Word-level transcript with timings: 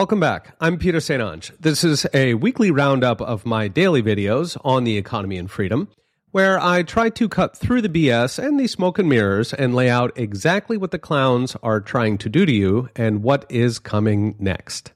Welcome 0.00 0.18
back. 0.18 0.56
I'm 0.62 0.78
Peter 0.78 0.98
St. 0.98 1.20
Onge. 1.22 1.54
This 1.60 1.84
is 1.84 2.06
a 2.14 2.32
weekly 2.32 2.70
roundup 2.70 3.20
of 3.20 3.44
my 3.44 3.68
daily 3.68 4.02
videos 4.02 4.56
on 4.64 4.84
the 4.84 4.96
economy 4.96 5.36
and 5.36 5.50
freedom, 5.50 5.88
where 6.30 6.58
I 6.58 6.84
try 6.84 7.10
to 7.10 7.28
cut 7.28 7.54
through 7.54 7.82
the 7.82 7.90
BS 7.90 8.42
and 8.42 8.58
the 8.58 8.66
smoke 8.66 8.98
and 8.98 9.10
mirrors 9.10 9.52
and 9.52 9.74
lay 9.74 9.90
out 9.90 10.12
exactly 10.16 10.78
what 10.78 10.90
the 10.90 10.98
clowns 10.98 11.54
are 11.62 11.82
trying 11.82 12.16
to 12.16 12.30
do 12.30 12.46
to 12.46 12.50
you 12.50 12.88
and 12.96 13.22
what 13.22 13.44
is 13.50 13.78
coming 13.78 14.36
next. 14.38 14.92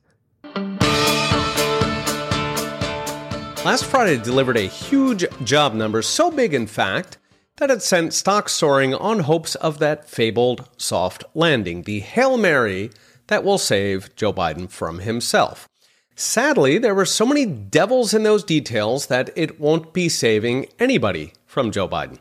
Last 3.63 3.85
Friday 3.85 4.17
delivered 4.17 4.57
a 4.57 4.63
huge 4.63 5.27
job 5.45 5.75
number, 5.75 6.01
so 6.01 6.31
big 6.31 6.55
in 6.55 6.67
fact 6.67 7.19
that 7.57 7.71
it 7.71 7.83
sent 7.83 8.15
stocks 8.15 8.53
soaring 8.53 8.95
on 8.95 9.19
hopes 9.19 9.55
of 9.57 9.81
that 9.81 10.09
fabled 10.09 10.67
soft 10.79 11.25
landing, 11.35 11.83
the 11.83 12.01
Hail 12.01 12.39
Mary 12.39 12.91
that 13.29 13.45
will 13.45 13.59
save 13.59 14.15
Joe 14.17 14.33
Biden 14.33 14.71
from 14.71 15.01
himself. 15.01 15.69
Sadly, 16.17 16.79
there 16.79 16.95
were 16.95 17.05
so 17.05 17.27
many 17.27 17.45
devils 17.45 18.15
in 18.15 18.23
those 18.23 18.45
details 18.45 19.07
that 19.07 19.31
it 19.35 19.59
won't 19.59 19.93
be 19.93 20.09
saving 20.09 20.67
anybody 20.79 21.33
from 21.47 21.73
Joe 21.73 21.89
Biden. 21.89 22.21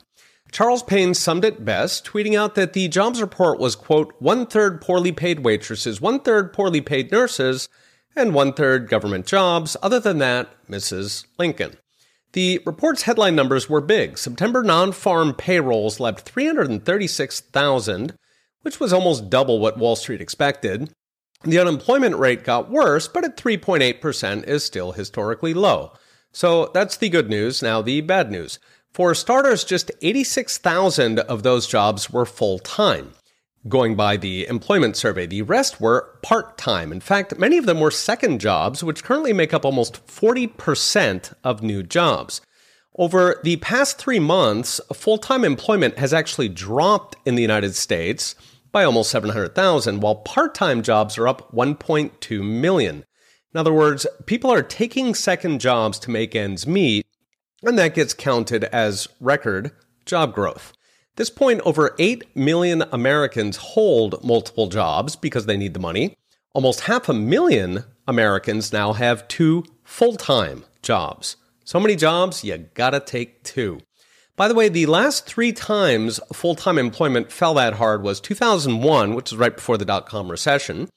Charles 0.51 0.83
Payne 0.83 1.13
summed 1.13 1.45
it 1.45 1.65
best, 1.65 2.05
tweeting 2.05 2.37
out 2.37 2.55
that 2.55 2.73
the 2.73 2.87
jobs 2.87 3.21
report 3.21 3.59
was, 3.59 3.75
quote, 3.75 4.13
one 4.19 4.45
third 4.45 4.81
poorly 4.81 5.11
paid 5.11 5.43
waitresses, 5.43 5.99
one 5.99 6.19
third 6.19 6.53
poorly 6.53 6.81
paid 6.81 7.11
nurses, 7.11 7.69
and 8.15 8.33
one 8.33 8.53
third 8.53 8.87
government 8.87 9.25
jobs. 9.25 9.75
Other 9.81 9.99
than 9.99 10.19
that, 10.19 10.49
Mrs. 10.67 11.25
Lincoln. 11.39 11.77
The 12.33 12.61
report's 12.65 13.03
headline 13.03 13.35
numbers 13.35 13.69
were 13.69 13.81
big. 13.81 14.17
September 14.17 14.63
non 14.63 14.91
farm 14.91 15.33
payrolls 15.33 15.99
leapt 15.99 16.21
336,000, 16.21 18.15
which 18.63 18.79
was 18.79 18.91
almost 18.91 19.29
double 19.29 19.59
what 19.59 19.77
Wall 19.77 19.95
Street 19.95 20.19
expected. 20.21 20.89
The 21.43 21.59
unemployment 21.59 22.15
rate 22.17 22.43
got 22.43 22.71
worse, 22.71 23.07
but 23.07 23.23
at 23.23 23.37
3.8% 23.37 24.47
is 24.47 24.63
still 24.63 24.93
historically 24.93 25.53
low. 25.53 25.93
So 26.31 26.71
that's 26.73 26.97
the 26.97 27.09
good 27.09 27.29
news. 27.29 27.61
Now, 27.61 27.81
the 27.81 28.01
bad 28.01 28.31
news. 28.31 28.59
For 28.93 29.13
starters, 29.13 29.63
just 29.63 29.91
86,000 30.01 31.19
of 31.19 31.43
those 31.43 31.67
jobs 31.67 32.09
were 32.09 32.25
full 32.25 32.59
time. 32.59 33.13
Going 33.67 33.95
by 33.95 34.17
the 34.17 34.45
employment 34.47 34.97
survey, 34.97 35.25
the 35.25 35.41
rest 35.41 35.79
were 35.79 36.19
part 36.21 36.57
time. 36.57 36.91
In 36.91 36.99
fact, 36.99 37.37
many 37.37 37.57
of 37.57 37.65
them 37.65 37.79
were 37.79 37.91
second 37.91 38.39
jobs, 38.39 38.83
which 38.83 39.03
currently 39.03 39.33
make 39.33 39.53
up 39.53 39.65
almost 39.65 40.05
40% 40.05 41.33
of 41.43 41.63
new 41.63 41.81
jobs. 41.81 42.41
Over 42.95 43.39
the 43.43 43.55
past 43.57 43.97
three 43.97 44.19
months, 44.19 44.79
full 44.93 45.17
time 45.17 45.43
employment 45.43 45.97
has 45.97 46.13
actually 46.13 46.49
dropped 46.49 47.15
in 47.25 47.35
the 47.35 47.41
United 47.41 47.75
States 47.75 48.35
by 48.73 48.83
almost 48.83 49.11
700,000, 49.11 50.01
while 50.01 50.15
part 50.15 50.53
time 50.53 50.81
jobs 50.81 51.17
are 51.17 51.27
up 51.29 51.49
1.2 51.53 52.43
million. 52.43 53.05
In 53.53 53.59
other 53.59 53.71
words, 53.71 54.05
people 54.25 54.51
are 54.51 54.63
taking 54.63 55.13
second 55.13 55.61
jobs 55.61 55.99
to 55.99 56.11
make 56.11 56.35
ends 56.35 56.67
meet, 56.67 57.05
and 57.61 57.77
that 57.79 57.93
gets 57.93 58.13
counted 58.13 58.65
as 58.65 59.07
record 59.21 59.71
job 60.05 60.33
growth. 60.33 60.73
At 61.13 61.17
this 61.17 61.29
point, 61.29 61.61
over 61.63 61.95
8 61.99 62.35
million 62.35 62.83
Americans 62.91 63.57
hold 63.57 64.23
multiple 64.23 64.67
jobs 64.67 65.15
because 65.15 65.45
they 65.45 65.55
need 65.55 65.75
the 65.75 65.79
money. 65.79 66.17
Almost 66.53 66.81
half 66.81 67.07
a 67.07 67.13
million 67.13 67.83
Americans 68.07 68.73
now 68.73 68.93
have 68.93 69.27
two 69.27 69.63
full 69.83 70.15
time 70.15 70.65
jobs. 70.81 71.37
So 71.63 71.79
many 71.79 71.95
jobs, 71.95 72.43
you 72.43 72.57
gotta 72.73 72.99
take 72.99 73.43
two. 73.43 73.79
By 74.35 74.47
the 74.47 74.55
way, 74.55 74.67
the 74.67 74.87
last 74.87 75.27
three 75.27 75.51
times 75.51 76.19
full 76.33 76.55
time 76.55 76.79
employment 76.79 77.31
fell 77.31 77.53
that 77.53 77.75
hard 77.75 78.01
was 78.01 78.19
2001, 78.19 79.13
which 79.13 79.31
was 79.31 79.37
right 79.37 79.55
before 79.55 79.77
the 79.77 79.85
dot 79.85 80.07
com 80.07 80.31
recession, 80.31 80.89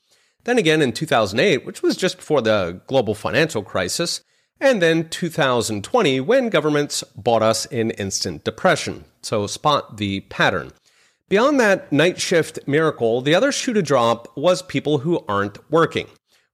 then 0.44 0.56
again 0.56 0.80
in 0.80 0.92
2008, 0.92 1.66
which 1.66 1.82
was 1.82 1.96
just 1.96 2.16
before 2.16 2.40
the 2.40 2.80
global 2.86 3.14
financial 3.14 3.62
crisis, 3.62 4.22
and 4.58 4.80
then 4.80 5.08
2020 5.10 6.18
when 6.20 6.48
governments 6.48 7.04
bought 7.14 7.42
us 7.42 7.66
in 7.66 7.90
instant 7.92 8.42
depression. 8.42 9.04
So 9.20 9.46
spot 9.46 9.98
the 9.98 10.20
pattern. 10.20 10.72
Beyond 11.28 11.60
that 11.60 11.92
night 11.92 12.18
shift 12.18 12.60
miracle, 12.66 13.20
the 13.20 13.34
other 13.34 13.52
shoe 13.52 13.74
to 13.74 13.82
drop 13.82 14.34
was 14.34 14.62
people 14.62 14.98
who 14.98 15.22
aren't 15.28 15.58
working. 15.70 16.06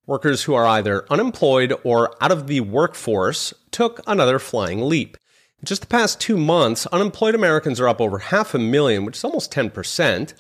Workers 0.07 0.43
who 0.43 0.55
are 0.55 0.67
either 0.67 1.07
unemployed 1.11 1.75
or 1.85 2.17
out 2.21 2.33
of 2.33 2.49
the 2.49 2.61
workforce 2.61 3.55
took 3.71 4.01
another 4.07 4.41
flying 4.41 4.81
leap. 4.81 5.17
Just 5.65 5.83
the 5.83 5.87
past 5.87 6.21
two 6.21 6.37
months, 6.37 6.87
unemployed 6.87 7.37
Americans 7.37 7.79
are 7.79 7.89
up 7.89 8.01
over 8.01 8.19
half 8.19 8.53
a 8.53 8.59
million, 8.59 9.05
which 9.05 9.17
is 9.17 9.25
almost 9.25 9.53
10%. 9.53 10.35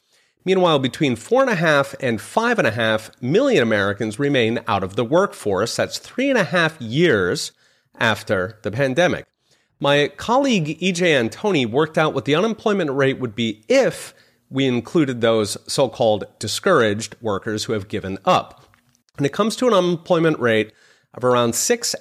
Meanwhile, 0.44 0.80
between 0.80 1.14
4.5 1.14 1.94
and 2.00 2.18
5.5 2.18 3.22
million 3.22 3.62
Americans 3.62 4.18
remain 4.18 4.58
out 4.66 4.82
of 4.82 4.96
the 4.96 5.04
workforce. 5.04 5.76
That's 5.76 5.98
three 5.98 6.28
and 6.28 6.38
a 6.38 6.44
half 6.44 6.80
years 6.80 7.52
after 8.00 8.58
the 8.62 8.72
pandemic. 8.72 9.26
My 9.78 10.08
colleague 10.08 10.80
EJ 10.80 11.30
Antoni 11.30 11.70
worked 11.70 11.96
out 11.96 12.14
what 12.14 12.24
the 12.24 12.34
unemployment 12.34 12.90
rate 12.90 13.20
would 13.20 13.36
be 13.36 13.64
if 13.68 14.14
we 14.50 14.66
included 14.66 15.20
those 15.20 15.56
so 15.72 15.88
called 15.88 16.24
discouraged 16.40 17.14
workers 17.20 17.64
who 17.64 17.74
have 17.74 17.86
given 17.86 18.18
up. 18.24 18.64
And 19.16 19.24
it 19.24 19.32
comes 19.32 19.54
to 19.56 19.68
an 19.68 19.74
unemployment 19.74 20.40
rate 20.40 20.72
of 21.14 21.22
around 21.22 21.52
6.5%, 21.52 22.00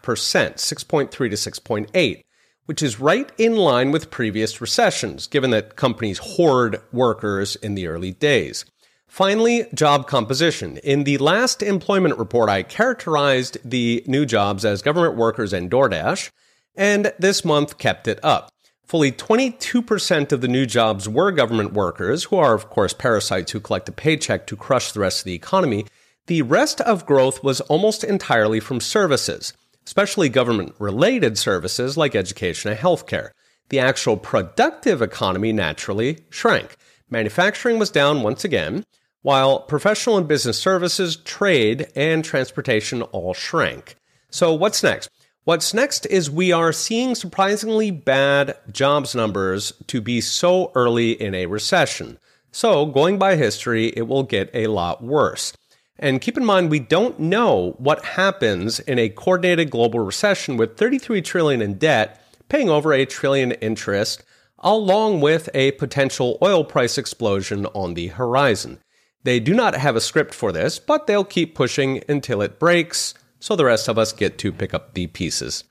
6.3 0.00 1.10
to 1.10 1.28
6.8 1.28 2.24
which 2.66 2.82
is 2.82 3.00
right 3.00 3.30
in 3.38 3.56
line 3.56 3.90
with 3.90 4.10
previous 4.10 4.60
recessions, 4.60 5.26
given 5.26 5.50
that 5.50 5.76
companies 5.76 6.18
hoard 6.18 6.80
workers 6.92 7.56
in 7.56 7.74
the 7.74 7.86
early 7.86 8.12
days. 8.12 8.64
Finally, 9.06 9.66
job 9.74 10.08
composition. 10.08 10.78
In 10.78 11.04
the 11.04 11.18
last 11.18 11.62
employment 11.62 12.18
report, 12.18 12.48
I 12.48 12.62
characterized 12.62 13.58
the 13.64 14.02
new 14.06 14.26
jobs 14.26 14.64
as 14.64 14.82
government 14.82 15.16
workers 15.16 15.52
and 15.52 15.70
DoorDash, 15.70 16.30
and 16.74 17.12
this 17.18 17.44
month 17.44 17.78
kept 17.78 18.08
it 18.08 18.18
up. 18.24 18.50
Fully 18.82 19.12
22% 19.12 20.32
of 20.32 20.40
the 20.40 20.48
new 20.48 20.66
jobs 20.66 21.08
were 21.08 21.30
government 21.30 21.72
workers, 21.72 22.24
who 22.24 22.36
are, 22.36 22.54
of 22.54 22.70
course, 22.70 22.92
parasites 22.92 23.52
who 23.52 23.60
collect 23.60 23.88
a 23.88 23.92
paycheck 23.92 24.46
to 24.46 24.56
crush 24.56 24.92
the 24.92 25.00
rest 25.00 25.20
of 25.20 25.24
the 25.24 25.34
economy. 25.34 25.86
The 26.26 26.42
rest 26.42 26.80
of 26.80 27.06
growth 27.06 27.44
was 27.44 27.60
almost 27.62 28.02
entirely 28.02 28.58
from 28.58 28.80
services 28.80 29.52
especially 29.86 30.28
government 30.28 30.74
related 30.78 31.38
services 31.38 31.96
like 31.96 32.14
education 32.14 32.70
and 32.70 32.80
healthcare. 32.80 33.30
The 33.68 33.80
actual 33.80 34.16
productive 34.16 35.00
economy 35.02 35.52
naturally 35.52 36.24
shrank. 36.30 36.76
Manufacturing 37.10 37.78
was 37.78 37.90
down 37.90 38.22
once 38.22 38.44
again, 38.44 38.84
while 39.22 39.60
professional 39.60 40.18
and 40.18 40.28
business 40.28 40.58
services, 40.58 41.16
trade, 41.16 41.86
and 41.96 42.24
transportation 42.24 43.02
all 43.02 43.32
shrank. 43.34 43.96
So, 44.30 44.52
what's 44.52 44.82
next? 44.82 45.08
What's 45.44 45.74
next 45.74 46.06
is 46.06 46.30
we 46.30 46.52
are 46.52 46.72
seeing 46.72 47.14
surprisingly 47.14 47.90
bad 47.90 48.56
jobs 48.72 49.14
numbers 49.14 49.72
to 49.88 50.00
be 50.00 50.20
so 50.20 50.72
early 50.74 51.12
in 51.12 51.34
a 51.34 51.46
recession. 51.46 52.18
So, 52.50 52.86
going 52.86 53.18
by 53.18 53.36
history, 53.36 53.88
it 53.88 54.08
will 54.08 54.22
get 54.22 54.50
a 54.54 54.68
lot 54.68 55.02
worse. 55.02 55.52
And 55.98 56.20
keep 56.20 56.36
in 56.36 56.44
mind, 56.44 56.70
we 56.70 56.80
don't 56.80 57.20
know 57.20 57.74
what 57.78 58.04
happens 58.04 58.80
in 58.80 58.98
a 58.98 59.08
coordinated 59.08 59.70
global 59.70 60.00
recession 60.00 60.56
with 60.56 60.76
33 60.76 61.22
trillion 61.22 61.62
in 61.62 61.78
debt, 61.78 62.20
paying 62.48 62.68
over 62.68 62.92
a 62.92 63.06
trillion 63.06 63.52
interest, 63.52 64.24
along 64.58 65.20
with 65.20 65.48
a 65.54 65.72
potential 65.72 66.38
oil 66.42 66.64
price 66.64 66.98
explosion 66.98 67.66
on 67.66 67.94
the 67.94 68.08
horizon. 68.08 68.80
They 69.22 69.40
do 69.40 69.54
not 69.54 69.74
have 69.74 69.96
a 69.96 70.00
script 70.00 70.34
for 70.34 70.52
this, 70.52 70.78
but 70.78 71.06
they'll 71.06 71.24
keep 71.24 71.54
pushing 71.54 72.02
until 72.08 72.42
it 72.42 72.58
breaks, 72.58 73.14
so 73.38 73.54
the 73.56 73.64
rest 73.64 73.88
of 73.88 73.98
us 73.98 74.12
get 74.12 74.36
to 74.38 74.52
pick 74.52 74.74
up 74.74 74.94
the 74.94 75.06
pieces. 75.06 75.64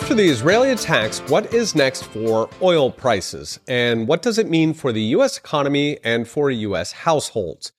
After 0.00 0.14
the 0.14 0.28
Israeli 0.28 0.70
attacks, 0.70 1.18
what 1.28 1.52
is 1.52 1.74
next 1.74 2.04
for 2.04 2.48
oil 2.62 2.90
prices? 2.90 3.60
And 3.68 4.08
what 4.08 4.22
does 4.22 4.38
it 4.38 4.48
mean 4.48 4.72
for 4.72 4.90
the 4.90 5.02
US 5.16 5.36
economy 5.36 5.98
and 6.02 6.26
for 6.26 6.50
US 6.50 6.92
households? 6.92 7.72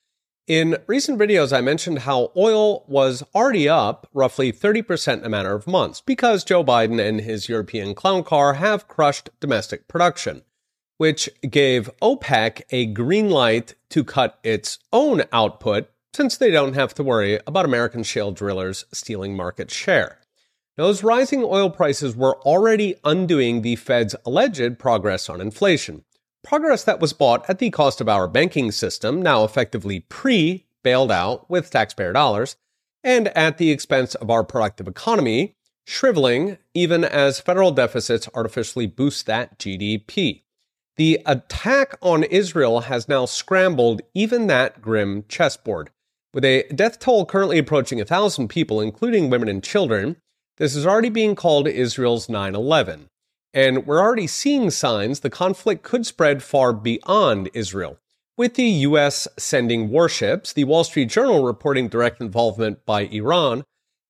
In 0.46 0.78
recent 0.85 1.17
videos, 1.17 1.55
I 1.55 1.61
mentioned 1.61 1.99
how 1.99 2.32
oil 2.38 2.84
was 2.88 3.23
already 3.34 3.67
up 3.67 4.08
roughly 4.14 4.52
30% 4.52 5.20
in 5.20 5.26
a 5.26 5.29
matter 5.29 5.55
of 5.55 5.66
months 5.66 6.02
because 6.02 6.44
Joe 6.44 6.64
Biden 6.64 6.99
and 6.99 7.22
his 7.22 7.49
European 7.49 7.96
clown 7.96 8.23
car 8.23 8.55
have 8.55 8.88
crushed 8.88 9.32
domestic 9.40 9.88
production, 9.88 10.44
which 10.97 11.29
gave 11.49 11.90
OPEC 11.99 12.61
a 12.70 12.85
green 12.88 13.32
light 13.32 13.73
to 13.90 14.03
cut 14.03 14.40
its 14.44 14.78
own 14.94 15.23
output 15.32 15.90
since 16.14 16.38
they 16.38 16.52
don't 16.52 16.73
have 16.73 16.94
to 16.96 17.03
worry 17.03 17.40
about 17.47 17.66
American 17.66 18.03
shale 18.03 18.32
drillers 18.32 18.85
stealing 18.91 19.35
market 19.35 19.72
share. 19.72 20.19
Those 20.79 21.03
rising 21.03 21.43
oil 21.43 21.70
prices 21.70 22.16
were 22.16 22.40
already 22.43 22.96
undoing 23.03 23.64
the 23.64 23.76
Fed's 23.76 24.16
alleged 24.26 24.79
progress 24.79 25.28
on 25.28 25.41
inflation. 25.41 26.05
Progress 26.41 26.85
that 26.85 27.02
was 27.02 27.11
bought 27.11 27.43
at 27.49 27.59
the 27.59 27.70
cost 27.70 27.99
of 27.99 28.08
our 28.08 28.29
banking 28.29 28.72
system, 28.72 29.22
now 29.22 29.43
effectively 29.43 29.99
pre 29.99 30.67
bailed 30.81 31.11
out 31.11 31.49
with 31.49 31.70
taxpayer 31.70 32.14
dollars, 32.14 32.55
and 33.03 33.28
at 33.37 33.58
the 33.58 33.72
expense 33.72 34.16
of 34.16 34.29
our 34.29 34.46
productive 34.46 34.87
economy, 34.87 35.58
shriveling 35.85 36.58
even 36.73 37.03
as 37.03 37.41
federal 37.41 37.72
deficits 37.72 38.29
artificially 38.34 38.87
boost 38.87 39.25
that 39.25 39.59
GDP. 39.59 40.43
The 40.96 41.20
attack 41.25 41.97
on 42.02 42.23
Israel 42.23 42.79
has 42.84 43.09
now 43.09 43.25
scrambled 43.25 44.02
even 44.14 44.47
that 44.47 44.82
grim 44.82 45.25
chessboard. 45.28 45.90
With 46.34 46.46
a 46.46 46.64
death 46.73 46.99
toll 46.99 47.25
currently 47.25 47.58
approaching 47.58 47.97
1,000 47.97 48.47
people, 48.47 48.79
including 48.79 49.29
women 49.29 49.49
and 49.49 49.61
children, 49.61 50.16
this 50.59 50.76
is 50.76 50.85
already 50.85 51.09
being 51.09 51.35
called 51.35 51.67
Israel's 51.67 52.29
9 52.29 52.53
11. 52.53 53.09
And 53.53 53.88
we're 53.88 54.02
already 54.02 54.28
seeing 54.28 54.70
signs 54.70 55.22
the 55.22 55.29
conflict 55.29 55.82
could 55.82 56.06
spread 56.06 56.44
far 56.44 56.73
beyond 56.73 57.50
Israel. 57.53 57.97
With 58.38 58.53
the 58.56 58.64
U.S. 58.64 59.28
sending 59.38 59.90
warships, 59.90 60.53
the 60.53 60.66
Wall 60.66 60.84
Street 60.84 61.09
Journal 61.09 61.44
reporting 61.44 61.88
direct 61.88 62.22
involvement 62.22 62.85
by 62.85 63.02
Iran, 63.06 63.64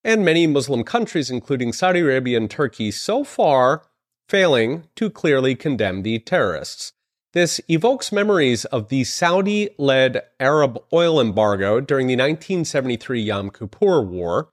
and 0.04 0.26
many 0.26 0.46
Muslim 0.48 0.84
countries, 0.84 1.30
including 1.30 1.72
Saudi 1.72 2.00
Arabia 2.00 2.38
and 2.38 2.50
Turkey, 2.50 2.92
so 2.92 3.24
far 3.24 3.84
failing 4.28 4.84
to 4.96 5.10
clearly 5.10 5.56
condemn 5.56 6.04
the 6.04 6.20
terrorists. 6.20 6.94
This 7.34 7.62
evokes 7.70 8.12
memories 8.12 8.66
of 8.66 8.90
the 8.90 9.04
Saudi 9.04 9.70
led 9.78 10.24
Arab 10.40 10.80
oil 10.92 11.22
embargo 11.22 11.80
during 11.80 12.08
the 12.08 12.16
1973 12.16 13.22
Yom 13.22 13.50
Kippur 13.52 14.02
War, 14.02 14.50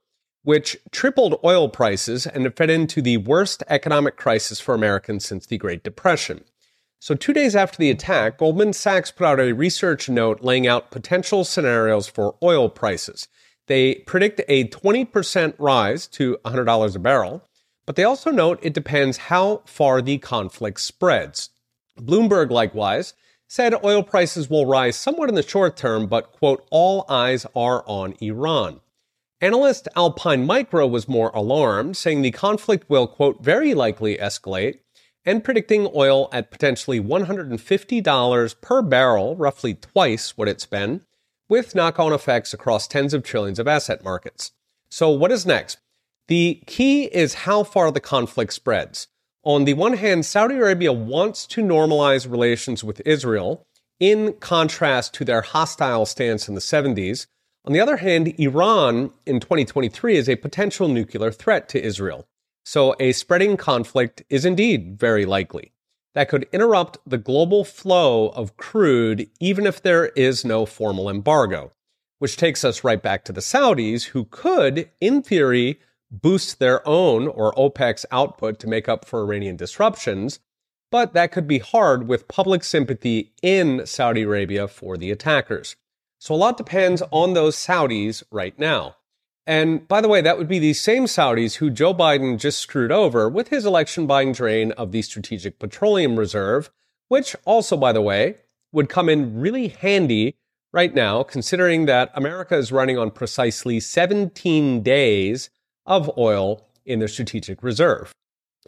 which 0.47 0.77
tripled 0.93 1.41
oil 1.43 1.69
prices 1.69 2.25
and 2.25 2.57
fed 2.57 2.71
into 2.71 3.03
the 3.03 3.17
worst 3.17 3.65
economic 3.67 4.17
crisis 4.17 4.61
for 4.61 4.77
Americans 4.77 5.25
since 5.25 5.45
the 5.45 5.59
Great 5.59 5.83
Depression. 5.83 6.45
So, 7.01 7.17
two 7.17 7.33
days 7.33 7.57
after 7.57 7.79
the 7.79 7.91
attack, 7.91 8.39
Goldman 8.39 8.73
Sachs 8.73 9.11
put 9.11 9.27
out 9.27 9.41
a 9.41 9.53
research 9.53 10.09
note 10.09 10.45
laying 10.45 10.65
out 10.65 10.93
potential 10.93 11.43
scenarios 11.43 12.07
for 12.07 12.37
oil 12.45 12.69
prices. 12.69 13.27
They 13.67 13.97
predict 14.07 14.41
a 14.47 14.69
20% 14.69 15.55
rise 15.59 16.07
to 16.07 16.39
$100 16.45 16.95
a 16.95 16.99
barrel, 17.01 17.43
but 17.85 17.97
they 17.97 18.05
also 18.05 18.31
note 18.31 18.61
it 18.63 18.73
depends 18.73 19.17
how 19.17 19.63
far 19.67 20.01
the 20.01 20.19
conflict 20.19 20.81
spreads. 20.81 21.51
Bloomberg, 21.99 22.53
likewise, 22.53 23.15
said 23.49 23.75
oil 23.85 24.05
prices 24.05 24.49
will 24.49 24.65
rise 24.65 24.95
somewhat 24.95 25.29
in 25.29 25.35
the 25.35 25.43
short 25.43 25.77
term, 25.77 26.07
but, 26.07 26.31
quote, 26.31 26.65
all 26.71 27.05
eyes 27.09 27.47
are 27.57 27.83
on 27.89 28.15
Iran. 28.21 28.81
Analyst 29.41 29.87
Alpine 29.95 30.47
Macro 30.47 30.87
was 30.87 31.09
more 31.09 31.31
alarmed, 31.35 31.97
saying 31.97 32.23
the 32.23 32.31
conflict 32.31 32.89
will, 32.89 33.07
quote, 33.07 33.45
very 33.45 33.75
likely 33.75 34.17
escalate, 34.17 34.79
and 35.27 35.45
predicting 35.45 35.91
oil 35.95 36.31
at 36.33 36.51
potentially 36.51 37.01
$150 37.01 38.61
per 38.63 38.83
barrel, 38.83 39.37
roughly 39.37 39.75
twice 39.75 40.39
what 40.39 40.49
it's 40.49 40.65
been, 40.65 41.03
with 41.51 41.75
knock 41.75 41.99
on 41.99 42.15
effects 42.15 42.55
across 42.55 42.89
tens 42.89 43.13
of 43.13 43.23
trillions 43.23 43.59
of 43.59 43.69
asset 43.69 44.03
markets. 44.03 44.53
So, 44.89 45.11
what 45.11 45.33
is 45.33 45.45
next? 45.45 45.79
The 46.29 46.63
key 46.67 47.05
is 47.05 47.35
how 47.35 47.63
far 47.63 47.93
the 47.93 48.01
conflict 48.01 48.55
spreads. 48.55 49.09
On 49.45 49.65
the 49.65 49.75
one 49.75 49.99
hand, 49.99 50.25
Saudi 50.25 50.57
Arabia 50.57 50.93
wants 50.93 51.47
to 51.49 51.63
normalize 51.63 52.31
relations 52.31 52.83
with 52.83 53.03
Israel, 53.05 53.67
in 54.01 54.33
contrast 54.35 55.13
to 55.15 55.25
their 55.25 55.43
hostile 55.43 56.07
stance 56.07 56.49
in 56.49 56.55
the 56.55 56.61
70s. 56.61 57.27
On 57.67 57.73
the 57.73 57.81
other 57.81 57.97
hand, 57.97 58.33
Iran 58.39 59.11
in 59.27 59.41
2023 59.41 60.17
is 60.17 60.29
a 60.29 60.37
potential 60.37 60.87
nuclear 60.87 61.33
threat 61.33 61.69
to 61.71 61.85
Israel. 61.85 62.29
So 62.65 62.95
a 63.01 63.11
spreading 63.11 63.57
conflict 63.57 64.23
is 64.31 64.45
indeed 64.45 64.97
very 65.01 65.27
likely. 65.27 65.73
That 66.15 66.29
could 66.29 66.47
interrupt 66.53 66.99
the 67.05 67.19
global 67.19 67.65
flow 67.65 68.29
of 68.29 68.57
crude 68.57 69.29
even 69.41 69.67
if 69.67 69.83
there 69.83 70.07
is 70.11 70.45
no 70.45 70.65
formal 70.65 71.11
embargo. 71.11 71.73
Which 72.21 72.37
takes 72.37 72.65
us 72.65 72.85
right 72.85 73.03
back 73.03 73.25
to 73.25 73.33
the 73.33 73.41
Saudis, 73.41 74.05
who 74.05 74.27
could, 74.27 74.89
in 75.01 75.23
theory, 75.23 75.81
boost 76.09 76.61
their 76.61 76.87
own 76.89 77.27
or 77.27 77.53
OPEC's 77.55 78.07
output 78.13 78.61
to 78.61 78.69
make 78.69 78.89
up 78.89 79.05
for 79.05 79.23
Iranian 79.23 79.57
disruptions, 79.57 80.39
but 80.93 81.15
that 81.15 81.33
could 81.33 81.49
be 81.49 81.59
hard 81.59 82.07
with 82.07 82.29
public 82.29 82.63
sympathy 82.63 83.33
in 83.43 83.85
Saudi 83.87 84.23
Arabia 84.23 84.69
for 84.69 84.97
the 84.97 85.11
attackers. 85.11 85.75
So 86.19 86.35
a 86.35 86.37
lot 86.37 86.57
depends 86.57 87.03
on 87.11 87.35
those 87.35 87.57
Saudis 87.57 88.23
right 88.31 88.59
now. 88.59 88.97
And 89.47 89.87
by 89.87 90.01
the 90.01 90.09
way, 90.09 90.21
that 90.21 90.39
would 90.39 90.49
be 90.49 90.59
the 90.59 90.75
same 90.75 91.05
Saudis 91.05 91.57
who 91.57 91.71
Joe 91.71 91.95
Biden 91.95 92.39
just 92.39 92.59
screwed 92.59 92.91
over 92.91 93.29
with 93.29 93.49
his 93.49 93.65
election 93.65 94.07
buying 94.07 94.33
drain 94.33 94.73
of 94.73 94.91
the 94.91 95.03
Strategic 95.03 95.59
Petroleum 95.59 96.19
Reserve, 96.19 96.71
which 97.09 97.37
also, 97.45 97.77
by 97.77 97.93
the 97.93 98.03
way, 98.03 98.39
would 98.73 98.89
come 98.89 99.09
in 99.09 99.41
really 99.41 99.69
handy 99.69 100.35
right 100.73 100.95
now, 100.95 101.23
considering 101.23 101.87
that 101.87 102.11
America 102.15 102.57
is 102.57 102.73
running 102.73 102.99
on 102.99 103.11
precisely 103.11 103.79
17 103.79 104.83
days 104.83 105.49
of 105.87 106.11
oil 106.19 106.67
in 106.85 106.99
their 106.99 107.09
strategic 107.09 107.63
reserve. 107.63 108.13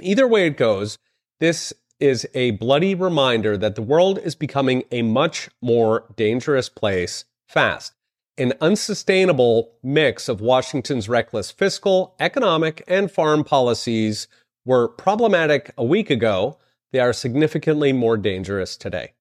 Either 0.00 0.28
way 0.28 0.46
it 0.46 0.56
goes, 0.56 0.98
this 1.40 1.72
is 1.98 2.26
a 2.34 2.52
bloody 2.52 2.94
reminder 2.94 3.56
that 3.56 3.74
the 3.74 3.82
world 3.82 4.18
is 4.18 4.36
becoming 4.36 4.84
a 4.92 5.02
much 5.02 5.50
more 5.60 6.04
dangerous 6.16 6.68
place 6.68 7.24
fast. 7.48 7.94
An 8.36 8.52
unsustainable 8.60 9.72
mix 9.82 10.28
of 10.28 10.40
Washington's 10.40 11.08
reckless 11.08 11.50
fiscal, 11.50 12.14
economic, 12.20 12.84
and 12.86 13.10
foreign 13.10 13.42
policies 13.42 14.28
were 14.64 14.86
problematic 14.86 15.72
a 15.76 15.84
week 15.84 16.10
ago. 16.10 16.58
They 16.92 17.00
are 17.00 17.12
significantly 17.12 17.92
more 17.92 18.16
dangerous 18.16 18.76
today. 18.76 19.14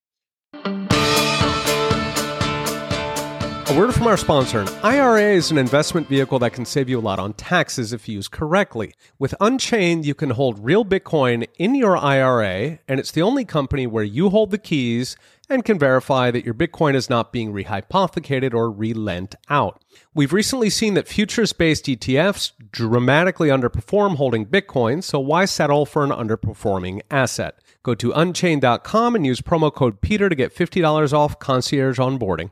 A 3.70 3.78
word 3.78 3.94
from 3.94 4.08
our 4.08 4.16
sponsor 4.16 4.62
an 4.62 4.70
IRA 4.82 5.34
is 5.34 5.52
an 5.52 5.58
investment 5.58 6.08
vehicle 6.08 6.40
that 6.40 6.54
can 6.54 6.64
save 6.64 6.88
you 6.88 7.00
a 7.00 7.02
lot 7.02 7.20
on 7.20 7.34
taxes 7.34 7.92
if 7.92 8.08
used 8.08 8.32
correctly. 8.32 8.94
With 9.20 9.36
Unchained, 9.42 10.06
you 10.06 10.16
can 10.16 10.30
hold 10.30 10.64
real 10.64 10.86
Bitcoin 10.86 11.46
in 11.60 11.76
your 11.76 11.98
IRA, 11.98 12.80
and 12.88 13.00
it's 13.00 13.12
the 13.12 13.22
only 13.22 13.44
company 13.44 13.86
where 13.86 14.06
you 14.06 14.30
hold 14.30 14.52
the 14.52 14.58
keys 14.58 15.18
and 15.50 15.64
can 15.64 15.80
verify 15.80 16.32
that 16.32 16.46
your 16.46 16.54
Bitcoin 16.54 16.96
is 16.96 17.10
not 17.10 17.32
being 17.32 17.54
rehypothecated 17.54 18.54
or 18.54 18.70
relent 18.70 19.36
out. 19.50 19.84
We've 20.14 20.34
recently 20.34 20.70
seen 20.70 20.94
that 20.96 21.08
futures 21.08 21.54
based 21.54 21.86
ETFs 21.86 22.52
dramatically 22.72 23.50
underperform 23.50 24.16
holding 24.16 24.46
Bitcoin, 24.46 25.04
so 25.04 25.20
why 25.20 25.46
settle 25.46 25.86
for 25.86 26.04
an 26.04 26.10
underperforming 26.10 27.02
asset? 27.10 27.60
Go 27.84 27.96
to 27.96 28.12
unchained.com 28.12 29.16
and 29.16 29.26
use 29.26 29.42
promo 29.42 29.74
code 29.74 30.02
Peter 30.02 30.30
to 30.30 30.36
get 30.36 30.54
$50 30.54 31.14
off 31.14 31.40
concierge 31.40 32.00
onboarding. 32.00 32.52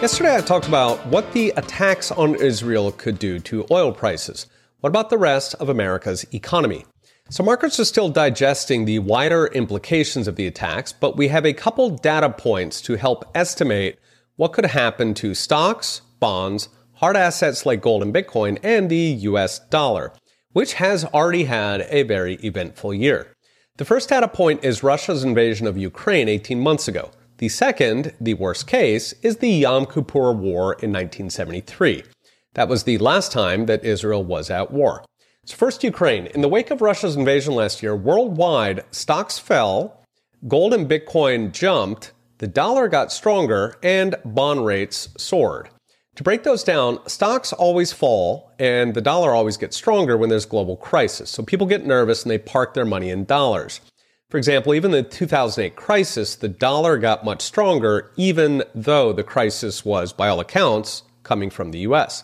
Yesterday, 0.00 0.34
I 0.34 0.40
talked 0.40 0.66
about 0.66 1.04
what 1.08 1.30
the 1.34 1.52
attacks 1.58 2.10
on 2.10 2.34
Israel 2.36 2.90
could 2.92 3.18
do 3.18 3.38
to 3.40 3.66
oil 3.70 3.92
prices. 3.92 4.46
What 4.80 4.88
about 4.88 5.10
the 5.10 5.18
rest 5.18 5.54
of 5.56 5.68
America's 5.68 6.24
economy? 6.32 6.86
So, 7.32 7.44
markets 7.44 7.78
are 7.78 7.84
still 7.84 8.08
digesting 8.08 8.84
the 8.84 8.98
wider 8.98 9.46
implications 9.46 10.26
of 10.26 10.34
the 10.34 10.48
attacks, 10.48 10.92
but 10.92 11.16
we 11.16 11.28
have 11.28 11.46
a 11.46 11.52
couple 11.52 11.88
data 11.90 12.28
points 12.28 12.80
to 12.82 12.96
help 12.96 13.24
estimate 13.36 14.00
what 14.34 14.52
could 14.52 14.66
happen 14.66 15.14
to 15.14 15.36
stocks, 15.36 16.00
bonds, 16.18 16.70
hard 16.94 17.16
assets 17.16 17.64
like 17.64 17.82
gold 17.82 18.02
and 18.02 18.12
Bitcoin, 18.12 18.58
and 18.64 18.90
the 18.90 18.96
US 19.30 19.60
dollar, 19.60 20.12
which 20.54 20.72
has 20.74 21.04
already 21.04 21.44
had 21.44 21.86
a 21.88 22.02
very 22.02 22.34
eventful 22.42 22.92
year. 22.92 23.32
The 23.76 23.84
first 23.84 24.08
data 24.08 24.26
point 24.26 24.64
is 24.64 24.82
Russia's 24.82 25.22
invasion 25.22 25.68
of 25.68 25.78
Ukraine 25.78 26.28
18 26.28 26.58
months 26.58 26.88
ago. 26.88 27.12
The 27.38 27.48
second, 27.48 28.12
the 28.20 28.34
worst 28.34 28.66
case, 28.66 29.12
is 29.22 29.36
the 29.36 29.50
Yom 29.50 29.86
Kippur 29.86 30.32
War 30.32 30.72
in 30.82 30.90
1973. 30.92 32.02
That 32.54 32.68
was 32.68 32.82
the 32.82 32.98
last 32.98 33.30
time 33.30 33.66
that 33.66 33.84
Israel 33.84 34.24
was 34.24 34.50
at 34.50 34.72
war. 34.72 35.04
So 35.50 35.56
first, 35.56 35.82
Ukraine. 35.82 36.26
In 36.26 36.42
the 36.42 36.48
wake 36.48 36.70
of 36.70 36.80
Russia's 36.80 37.16
invasion 37.16 37.56
last 37.56 37.82
year, 37.82 37.96
worldwide 37.96 38.84
stocks 38.92 39.36
fell, 39.36 40.00
gold 40.46 40.72
and 40.72 40.88
Bitcoin 40.88 41.50
jumped, 41.50 42.12
the 42.38 42.46
dollar 42.46 42.86
got 42.86 43.10
stronger, 43.10 43.76
and 43.82 44.14
bond 44.24 44.64
rates 44.64 45.08
soared. 45.18 45.68
To 46.14 46.22
break 46.22 46.44
those 46.44 46.62
down, 46.62 47.00
stocks 47.08 47.52
always 47.52 47.92
fall 47.92 48.52
and 48.60 48.94
the 48.94 49.00
dollar 49.00 49.34
always 49.34 49.56
gets 49.56 49.76
stronger 49.76 50.16
when 50.16 50.28
there's 50.28 50.46
global 50.46 50.76
crisis. 50.76 51.30
So 51.30 51.42
people 51.42 51.66
get 51.66 51.84
nervous 51.84 52.22
and 52.22 52.30
they 52.30 52.38
park 52.38 52.74
their 52.74 52.84
money 52.84 53.10
in 53.10 53.24
dollars. 53.24 53.80
For 54.28 54.38
example, 54.38 54.72
even 54.72 54.92
the 54.92 55.02
2008 55.02 55.74
crisis, 55.74 56.36
the 56.36 56.48
dollar 56.48 56.96
got 56.96 57.24
much 57.24 57.42
stronger, 57.42 58.12
even 58.16 58.62
though 58.72 59.12
the 59.12 59.24
crisis 59.24 59.84
was, 59.84 60.12
by 60.12 60.28
all 60.28 60.38
accounts, 60.38 61.02
coming 61.24 61.50
from 61.50 61.72
the 61.72 61.80
US. 61.80 62.22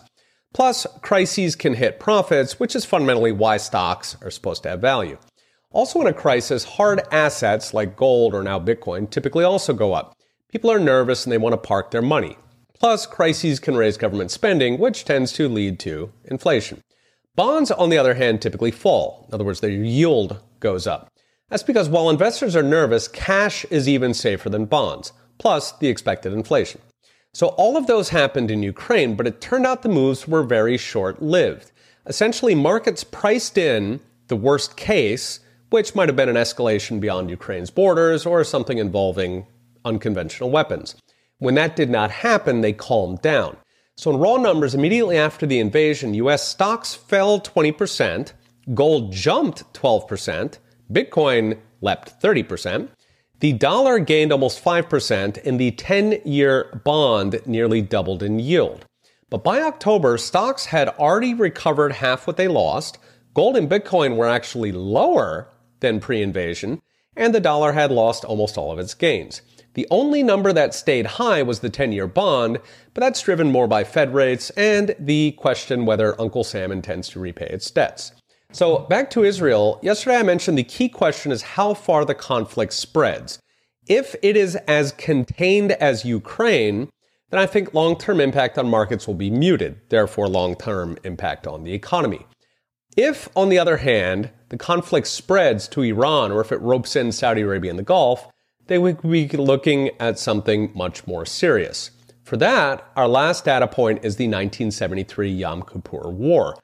Plus, 0.57 0.87
crises 1.03 1.55
can 1.55 1.75
hit 1.75 1.99
profits, 1.99 2.59
which 2.59 2.75
is 2.75 2.83
fundamentally 2.83 3.31
why 3.31 3.57
stocks 3.57 4.17
are 4.23 4.31
supposed 4.31 4.63
to 4.63 4.69
have 4.69 4.81
value. 4.81 5.15
Also, 5.69 6.01
in 6.01 6.07
a 6.07 6.13
crisis, 6.13 6.63
hard 6.63 6.99
assets 7.11 7.75
like 7.75 7.95
gold 7.95 8.33
or 8.33 8.41
now 8.41 8.59
Bitcoin 8.59 9.07
typically 9.07 9.43
also 9.43 9.71
go 9.71 9.93
up. 9.93 10.17
People 10.51 10.71
are 10.71 10.79
nervous 10.79 11.23
and 11.23 11.31
they 11.31 11.37
want 11.37 11.53
to 11.53 11.57
park 11.57 11.91
their 11.91 12.01
money. 12.01 12.37
Plus, 12.73 13.05
crises 13.05 13.59
can 13.59 13.77
raise 13.77 13.97
government 13.97 14.31
spending, 14.31 14.79
which 14.79 15.05
tends 15.05 15.31
to 15.31 15.47
lead 15.47 15.79
to 15.81 16.11
inflation. 16.25 16.81
Bonds, 17.35 17.69
on 17.69 17.91
the 17.91 17.99
other 17.99 18.15
hand, 18.15 18.41
typically 18.41 18.71
fall. 18.71 19.25
In 19.27 19.35
other 19.35 19.45
words, 19.45 19.59
their 19.59 19.69
yield 19.69 20.41
goes 20.59 20.87
up. 20.87 21.11
That's 21.49 21.61
because 21.61 21.87
while 21.87 22.09
investors 22.09 22.55
are 22.55 22.63
nervous, 22.63 23.07
cash 23.07 23.63
is 23.65 23.87
even 23.87 24.11
safer 24.15 24.49
than 24.49 24.65
bonds, 24.65 25.13
plus 25.37 25.73
the 25.73 25.87
expected 25.87 26.33
inflation. 26.33 26.81
So 27.33 27.47
all 27.49 27.77
of 27.77 27.87
those 27.87 28.09
happened 28.09 28.49
in 28.49 28.63
Ukraine, 28.63 29.15
but 29.15 29.27
it 29.27 29.41
turned 29.41 29.65
out 29.65 29.83
the 29.83 29.89
moves 29.89 30.27
were 30.27 30.43
very 30.43 30.77
short 30.77 31.21
lived. 31.21 31.71
Essentially, 32.05 32.55
markets 32.55 33.03
priced 33.03 33.57
in 33.57 33.99
the 34.27 34.35
worst 34.35 34.77
case, 34.77 35.39
which 35.69 35.93
might 35.93 36.09
have 36.09 36.15
been 36.15 36.29
an 36.29 36.35
escalation 36.35 36.99
beyond 36.99 37.29
Ukraine's 37.29 37.69
borders 37.69 38.25
or 38.25 38.43
something 38.43 38.77
involving 38.77 39.45
unconventional 39.83 40.49
weapons. 40.49 40.95
When 41.39 41.55
that 41.55 41.75
did 41.75 41.89
not 41.89 42.09
happen, 42.09 42.61
they 42.61 42.73
calmed 42.73 43.21
down. 43.21 43.57
So, 43.95 44.11
in 44.11 44.17
raw 44.17 44.37
numbers, 44.37 44.75
immediately 44.75 45.17
after 45.17 45.45
the 45.45 45.59
invasion, 45.59 46.13
US 46.15 46.47
stocks 46.47 46.93
fell 46.93 47.39
20%, 47.39 48.33
gold 48.73 49.11
jumped 49.11 49.71
12%, 49.73 50.59
Bitcoin 50.91 51.59
leapt 51.81 52.21
30%, 52.21 52.89
the 53.39 53.53
dollar 53.53 53.99
gained 53.99 54.31
almost 54.31 54.63
5%, 54.63 55.45
and 55.45 55.59
the 55.59 55.71
10 55.71 56.21
year 56.25 56.81
bond 56.83 57.39
nearly 57.45 57.81
doubled 57.81 58.23
in 58.23 58.39
yield. 58.39 58.85
But 59.29 59.43
by 59.43 59.61
October, 59.61 60.17
stocks 60.17 60.67
had 60.67 60.89
already 60.89 61.33
recovered 61.33 61.93
half 61.93 62.25
what 62.25 62.37
they 62.37 62.47
lost. 62.47 62.97
Gold 63.33 63.57
and 63.57 63.69
Bitcoin 63.69 64.15
were 64.15 64.27
actually 64.27 64.71
lower 64.71 65.49
than 65.81 65.99
pre 65.99 66.21
invasion, 66.21 66.81
and 67.15 67.35
the 67.35 67.39
dollar 67.39 67.73
had 67.73 67.91
lost 67.91 68.23
almost 68.23 68.57
all 68.57 68.71
of 68.71 68.79
its 68.79 68.93
gains. 68.93 69.41
The 69.73 69.87
only 69.91 70.23
number 70.23 70.51
that 70.53 70.73
stayed 70.73 71.05
high 71.05 71.43
was 71.43 71.59
the 71.59 71.69
10 71.69 71.91
year 71.91 72.07
bond, 72.07 72.57
but 72.95 73.01
that's 73.01 73.21
driven 73.21 73.51
more 73.51 73.67
by 73.67 73.83
Fed 73.83 74.13
rates 74.13 74.49
and 74.51 74.95
the 74.97 75.33
question 75.33 75.85
whether 75.85 76.19
Uncle 76.19 76.43
Sam 76.43 76.71
intends 76.71 77.09
to 77.09 77.19
repay 77.19 77.45
its 77.45 77.69
debts. 77.69 78.13
So 78.53 78.79
back 78.79 79.09
to 79.11 79.23
Israel. 79.23 79.79
Yesterday 79.83 80.17
I 80.17 80.23
mentioned 80.23 80.57
the 80.57 80.63
key 80.63 80.89
question 80.89 81.31
is 81.31 81.41
how 81.41 81.73
far 81.73 82.05
the 82.05 82.15
conflict 82.15 82.73
spreads. 82.73 83.39
If 83.87 84.15
it 84.21 84.37
is 84.37 84.55
as 84.67 84.93
contained 84.93 85.73
as 85.73 86.05
Ukraine, 86.05 86.89
then 87.29 87.39
I 87.39 87.45
think 87.45 87.73
long 87.73 87.97
term 87.97 88.21
impact 88.21 88.57
on 88.57 88.69
markets 88.69 89.05
will 89.05 89.15
be 89.15 89.29
muted, 89.29 89.81
therefore, 89.89 90.27
long 90.27 90.55
term 90.55 90.97
impact 91.03 91.45
on 91.45 91.63
the 91.63 91.73
economy. 91.73 92.25
If, 92.95 93.29
on 93.35 93.49
the 93.49 93.59
other 93.59 93.77
hand, 93.77 94.31
the 94.49 94.57
conflict 94.57 95.07
spreads 95.07 95.67
to 95.69 95.83
Iran 95.83 96.31
or 96.31 96.41
if 96.41 96.51
it 96.51 96.61
ropes 96.61 96.95
in 96.95 97.11
Saudi 97.11 97.41
Arabia 97.41 97.69
and 97.69 97.77
the 97.77 97.83
Gulf, 97.83 98.27
they 98.67 98.77
would 98.77 99.01
be 99.01 99.27
looking 99.27 99.91
at 99.99 100.19
something 100.19 100.71
much 100.73 101.05
more 101.05 101.25
serious. 101.25 101.91
For 102.23 102.37
that, 102.37 102.83
our 102.95 103.07
last 103.07 103.45
data 103.45 103.67
point 103.67 103.99
is 103.99 104.15
the 104.15 104.25
1973 104.25 105.29
Yom 105.31 105.63
Kippur 105.63 106.09
War, 106.09 106.57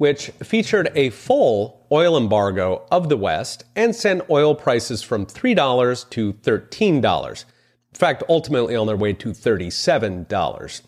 which 0.00 0.28
featured 0.42 0.90
a 0.94 1.10
full 1.10 1.86
oil 1.92 2.16
embargo 2.16 2.86
of 2.90 3.10
the 3.10 3.18
West 3.18 3.64
and 3.76 3.94
sent 3.94 4.22
oil 4.30 4.54
prices 4.54 5.02
from 5.02 5.26
$3 5.26 6.08
to 6.08 6.32
$13. 6.32 7.44
In 7.44 7.98
fact, 7.98 8.22
ultimately 8.26 8.74
on 8.74 8.86
their 8.86 8.96
way 8.96 9.12
to 9.12 9.28
$37. 9.28 10.80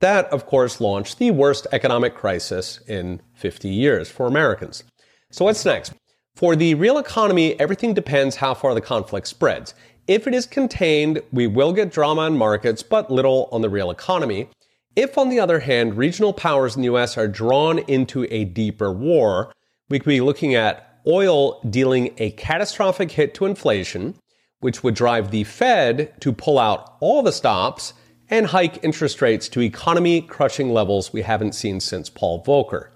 That, 0.00 0.26
of 0.26 0.44
course, 0.44 0.82
launched 0.82 1.18
the 1.18 1.30
worst 1.30 1.66
economic 1.72 2.14
crisis 2.14 2.80
in 2.86 3.22
50 3.32 3.70
years 3.70 4.10
for 4.10 4.26
Americans. 4.26 4.84
So, 5.30 5.46
what's 5.46 5.64
next? 5.64 5.94
For 6.36 6.54
the 6.54 6.74
real 6.74 6.98
economy, 6.98 7.58
everything 7.58 7.94
depends 7.94 8.36
how 8.36 8.52
far 8.52 8.74
the 8.74 8.82
conflict 8.82 9.28
spreads. 9.28 9.72
If 10.06 10.26
it 10.26 10.34
is 10.34 10.44
contained, 10.44 11.22
we 11.32 11.46
will 11.46 11.72
get 11.72 11.90
drama 11.90 12.26
in 12.26 12.36
markets, 12.36 12.82
but 12.82 13.10
little 13.10 13.48
on 13.50 13.62
the 13.62 13.70
real 13.70 13.90
economy. 13.90 14.50
If, 14.98 15.16
on 15.16 15.28
the 15.28 15.38
other 15.38 15.60
hand, 15.60 15.96
regional 15.96 16.32
powers 16.32 16.74
in 16.74 16.82
the 16.82 16.92
US 16.92 17.16
are 17.16 17.28
drawn 17.28 17.78
into 17.78 18.26
a 18.34 18.44
deeper 18.44 18.92
war, 18.92 19.54
we 19.88 20.00
could 20.00 20.08
be 20.08 20.20
looking 20.20 20.56
at 20.56 20.98
oil 21.06 21.60
dealing 21.70 22.14
a 22.18 22.32
catastrophic 22.32 23.12
hit 23.12 23.32
to 23.34 23.46
inflation, 23.46 24.16
which 24.58 24.82
would 24.82 24.96
drive 24.96 25.30
the 25.30 25.44
Fed 25.44 26.12
to 26.20 26.32
pull 26.32 26.58
out 26.58 26.96
all 26.98 27.22
the 27.22 27.30
stops 27.30 27.94
and 28.28 28.46
hike 28.46 28.82
interest 28.82 29.22
rates 29.22 29.48
to 29.50 29.62
economy 29.62 30.20
crushing 30.20 30.70
levels 30.70 31.12
we 31.12 31.22
haven't 31.22 31.54
seen 31.54 31.78
since 31.78 32.10
Paul 32.10 32.42
Volcker. 32.44 32.88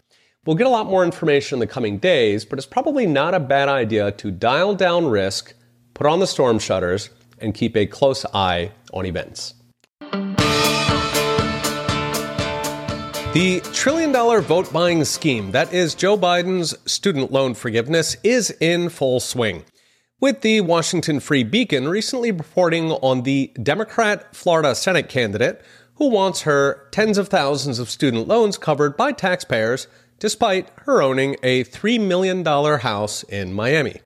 We'll 0.44 0.56
get 0.56 0.66
a 0.66 0.70
lot 0.70 0.86
more 0.86 1.04
information 1.04 1.54
in 1.54 1.60
the 1.60 1.68
coming 1.68 1.98
days, 1.98 2.44
but 2.44 2.58
it's 2.58 2.66
probably 2.66 3.06
not 3.06 3.32
a 3.32 3.38
bad 3.38 3.68
idea 3.68 4.10
to 4.10 4.32
dial 4.32 4.74
down 4.74 5.06
risk 5.06 5.54
put 5.94 6.06
on 6.06 6.18
the 6.18 6.26
storm 6.26 6.58
shutters, 6.58 7.10
and 7.38 7.54
keep 7.54 7.76
a 7.76 7.86
close 7.86 8.24
eye 8.34 8.72
on 8.92 9.06
events. 9.06 9.54
The 13.32 13.60
trillion 13.72 14.12
dollar 14.12 14.42
vote 14.42 14.70
buying 14.74 15.02
scheme, 15.06 15.52
that 15.52 15.72
is 15.72 15.94
Joe 15.94 16.18
Biden's 16.18 16.76
student 16.84 17.32
loan 17.32 17.54
forgiveness, 17.54 18.14
is 18.22 18.50
in 18.60 18.90
full 18.90 19.20
swing. 19.20 19.64
With 20.20 20.42
the 20.42 20.60
Washington 20.60 21.18
Free 21.18 21.42
Beacon 21.42 21.88
recently 21.88 22.30
reporting 22.30 22.92
on 22.92 23.22
the 23.22 23.50
Democrat 23.62 24.36
Florida 24.36 24.74
Senate 24.74 25.08
candidate 25.08 25.62
who 25.94 26.10
wants 26.10 26.42
her 26.42 26.86
tens 26.90 27.16
of 27.16 27.28
thousands 27.28 27.78
of 27.78 27.88
student 27.88 28.28
loans 28.28 28.58
covered 28.58 28.98
by 28.98 29.12
taxpayers 29.12 29.86
despite 30.18 30.68
her 30.82 31.00
owning 31.00 31.36
a 31.42 31.64
$3 31.64 32.06
million 32.06 32.44
house 32.44 33.22
in 33.22 33.54
Miami. 33.54 34.02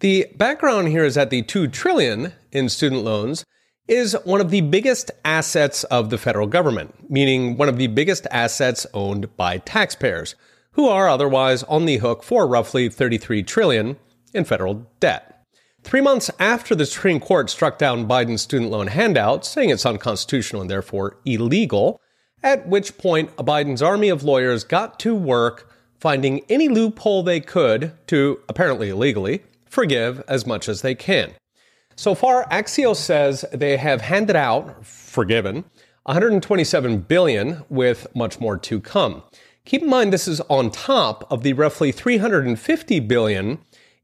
The 0.00 0.26
background 0.34 0.88
here 0.88 1.04
is 1.04 1.14
that 1.14 1.30
the 1.30 1.42
2 1.42 1.68
trillion 1.68 2.32
in 2.50 2.68
student 2.68 3.04
loans 3.04 3.44
is 3.88 4.16
one 4.24 4.40
of 4.40 4.50
the 4.50 4.62
biggest 4.62 5.10
assets 5.24 5.84
of 5.84 6.10
the 6.10 6.18
federal 6.18 6.46
government, 6.46 7.10
meaning 7.10 7.56
one 7.56 7.68
of 7.68 7.78
the 7.78 7.86
biggest 7.86 8.26
assets 8.30 8.86
owned 8.92 9.34
by 9.36 9.58
taxpayers, 9.58 10.34
who 10.72 10.88
are 10.88 11.08
otherwise 11.08 11.62
on 11.64 11.86
the 11.86 11.98
hook 11.98 12.22
for 12.22 12.46
roughly 12.46 12.88
33 12.88 13.42
trillion 13.42 13.96
in 14.34 14.44
federal 14.44 14.86
debt. 15.00 15.42
Three 15.82 16.00
months 16.00 16.30
after 16.40 16.74
the 16.74 16.84
Supreme 16.84 17.20
Court 17.20 17.48
struck 17.48 17.78
down 17.78 18.08
Biden's 18.08 18.42
student 18.42 18.72
loan 18.72 18.88
handout, 18.88 19.46
saying 19.46 19.70
it's 19.70 19.86
unconstitutional 19.86 20.62
and 20.62 20.70
therefore 20.70 21.16
illegal, 21.24 22.00
at 22.42 22.66
which 22.66 22.98
point 22.98 23.34
Biden's 23.36 23.82
army 23.82 24.08
of 24.08 24.24
lawyers 24.24 24.64
got 24.64 24.98
to 25.00 25.14
work 25.14 25.72
finding 25.98 26.40
any 26.48 26.68
loophole 26.68 27.22
they 27.22 27.40
could 27.40 27.92
to, 28.08 28.40
apparently 28.48 28.88
illegally, 28.88 29.42
forgive 29.64 30.22
as 30.28 30.46
much 30.46 30.68
as 30.68 30.82
they 30.82 30.94
can. 30.94 31.32
So 31.98 32.14
far, 32.14 32.46
Axios 32.50 32.96
says 32.96 33.46
they 33.52 33.78
have 33.78 34.02
handed 34.02 34.36
out, 34.36 34.84
forgiven, 34.84 35.64
127 36.02 36.98
billion 36.98 37.64
with 37.70 38.06
much 38.14 38.38
more 38.38 38.58
to 38.58 38.80
come. 38.80 39.22
Keep 39.64 39.82
in 39.82 39.88
mind 39.88 40.12
this 40.12 40.28
is 40.28 40.42
on 40.42 40.70
top 40.70 41.26
of 41.32 41.42
the 41.42 41.54
roughly 41.54 41.90
350 41.90 43.00
billion 43.00 43.58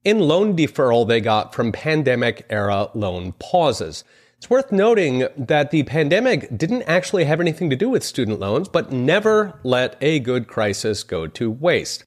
in 0.05 0.19
loan 0.21 0.57
deferral 0.57 1.07
they 1.07 1.21
got 1.21 1.55
from 1.55 1.71
pandemic 1.71 2.47
era 2.49 2.89
loan 2.95 3.33
pauses. 3.33 4.05
It's 4.39 4.49
worth 4.49 4.73
noting 4.73 5.29
that 5.37 5.71
the 5.71 5.83
pandemic 5.83 6.57
didn't 6.57 6.83
actually 6.85 7.25
have 7.25 7.41
anything 7.41 7.69
to 7.69 7.77
do 7.77 7.91
with 7.91 8.03
student 8.03 8.41
loans, 8.41 8.69
but 8.71 8.91
never 8.91 9.61
let 9.63 9.97
a 10.01 10.19
good 10.19 10.49
crisis 10.49 11.05
go 11.05 11.27
to 11.27 11.51
waste. 11.51 12.05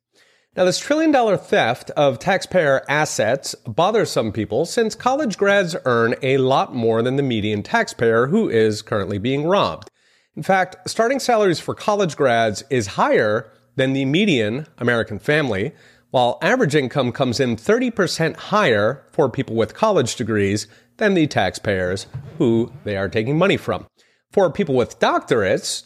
Now, 0.56 0.64
this 0.64 0.80
trillion 0.80 1.12
dollar 1.12 1.36
theft 1.36 1.90
of 1.98 2.18
taxpayer 2.18 2.82
assets 2.88 3.56
bothers 3.68 4.10
some 4.10 4.32
people 4.32 4.66
since 4.66 4.96
college 4.96 5.38
grads 5.38 5.76
earn 5.84 6.16
a 6.22 6.38
lot 6.38 6.74
more 6.74 7.02
than 7.02 7.18
the 7.18 7.24
median 7.24 7.62
taxpayer 7.62 8.28
who 8.28 8.48
is 8.48 8.82
currently 8.82 9.18
being 9.18 9.44
robbed. 9.44 9.92
In 10.38 10.44
fact, 10.44 10.90
starting 10.90 11.20
salaries 11.20 11.60
for 11.60 11.76
college 11.76 12.16
grads 12.16 12.64
is 12.70 12.88
higher 12.88 13.52
than 13.76 13.92
the 13.92 14.06
median 14.06 14.66
American 14.78 15.20
family, 15.20 15.74
while 16.12 16.38
average 16.42 16.74
income 16.74 17.12
comes 17.12 17.42
in 17.42 17.58
30% 17.58 18.38
higher 18.38 19.06
for 19.12 19.30
people 19.30 19.58
with 19.58 19.74
college 19.74 20.16
degrees 20.16 20.70
than 20.96 21.16
the 21.16 21.28
taxpayers 21.28 22.08
who 22.38 22.72
they 22.86 22.96
are 22.96 23.10
taking 23.10 23.38
money 23.38 23.58
from. 23.58 23.86
For 24.32 24.50
people 24.50 24.76
with 24.76 25.00
doctorates, 25.00 25.84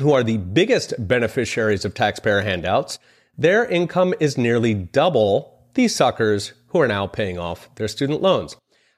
who 0.00 0.12
are 0.12 0.24
the 0.24 0.38
biggest 0.38 0.94
beneficiaries 0.98 1.84
of 1.84 1.94
taxpayer 1.94 2.40
handouts, 2.40 2.98
their 3.38 3.64
income 3.64 4.14
is 4.18 4.36
nearly 4.36 4.74
double 4.74 5.70
these 5.74 5.94
suckers 5.94 6.52
who 6.68 6.80
are 6.80 6.88
now 6.88 7.06
paying 7.06 7.38
off 7.38 7.72
their 7.76 7.86
student 7.86 8.20
loans. 8.20 8.56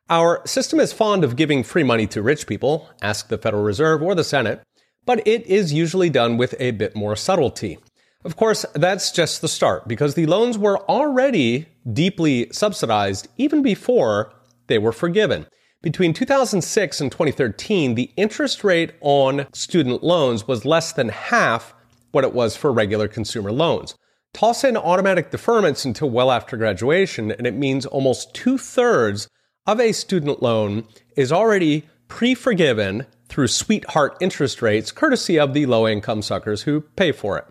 Our 0.09 0.45
system 0.47 0.81
is 0.81 0.95
fond 0.95 1.23
of 1.23 1.37
giving 1.37 1.63
free 1.63 1.85
money 1.85 2.07
to 2.09 2.23
rich 2.23 2.47
people, 2.47 2.89
ask 3.03 3.29
the 3.29 3.39
Federal 3.39 3.63
Reserve 3.63 4.03
or 4.03 4.15
the 4.15 4.25
Senate, 4.25 4.63
but 5.05 5.25
it 5.27 5.47
is 5.47 5.73
usually 5.73 6.11
done 6.11 6.39
with 6.39 6.55
a 6.59 6.71
bit 6.73 6.97
more 6.97 7.15
subtlety. 7.15 7.79
Of 8.25 8.37
course, 8.37 8.67
that's 8.75 9.13
just 9.13 9.41
the 9.41 9.49
start 9.49 9.87
because 9.87 10.15
the 10.15 10.27
loans 10.27 10.59
were 10.59 10.79
already 10.91 11.67
deeply 11.93 12.49
subsidized 12.51 13.29
even 13.37 13.63
before 13.63 14.33
they 14.67 14.79
were 14.79 14.93
forgiven. 14.93 15.47
Between 15.83 16.13
2006 16.13 17.01
and 17.01 17.13
2013, 17.13 17.95
the 17.95 18.11
interest 18.17 18.65
rate 18.65 18.93
on 19.01 19.47
student 19.53 20.03
loans 20.03 20.49
was 20.49 20.65
less 20.65 20.93
than 20.93 21.09
half 21.09 21.75
what 22.13 22.25
it 22.25 22.35
was 22.35 22.57
for 22.57 22.73
regular 22.73 23.09
consumer 23.09 23.53
loans. 23.53 23.95
Toss 24.33 24.65
in 24.65 24.77
automatic 24.77 25.31
deferments 25.31 25.85
until 25.85 26.09
well 26.09 26.31
after 26.31 26.57
graduation, 26.57 27.33
and 27.33 27.47
it 27.47 27.55
means 27.55 27.85
almost 27.87 28.33
two 28.35 28.57
thirds 28.57 29.29
of 29.67 29.81
a 29.81 29.93
student 29.93 30.43
loan 30.43 30.87
is 31.17 31.33
already 31.33 31.89
pre 32.09 32.35
forgiven 32.35 33.07
through 33.29 33.49
sweetheart 33.49 34.17
interest 34.21 34.63
rates, 34.63 34.93
courtesy 34.93 35.39
of 35.39 35.55
the 35.55 35.67
low 35.67 35.87
income 35.87 36.23
suckers 36.23 36.63
who 36.63 36.81
pay 36.81 37.13
for 37.13 37.39
it. 37.39 37.45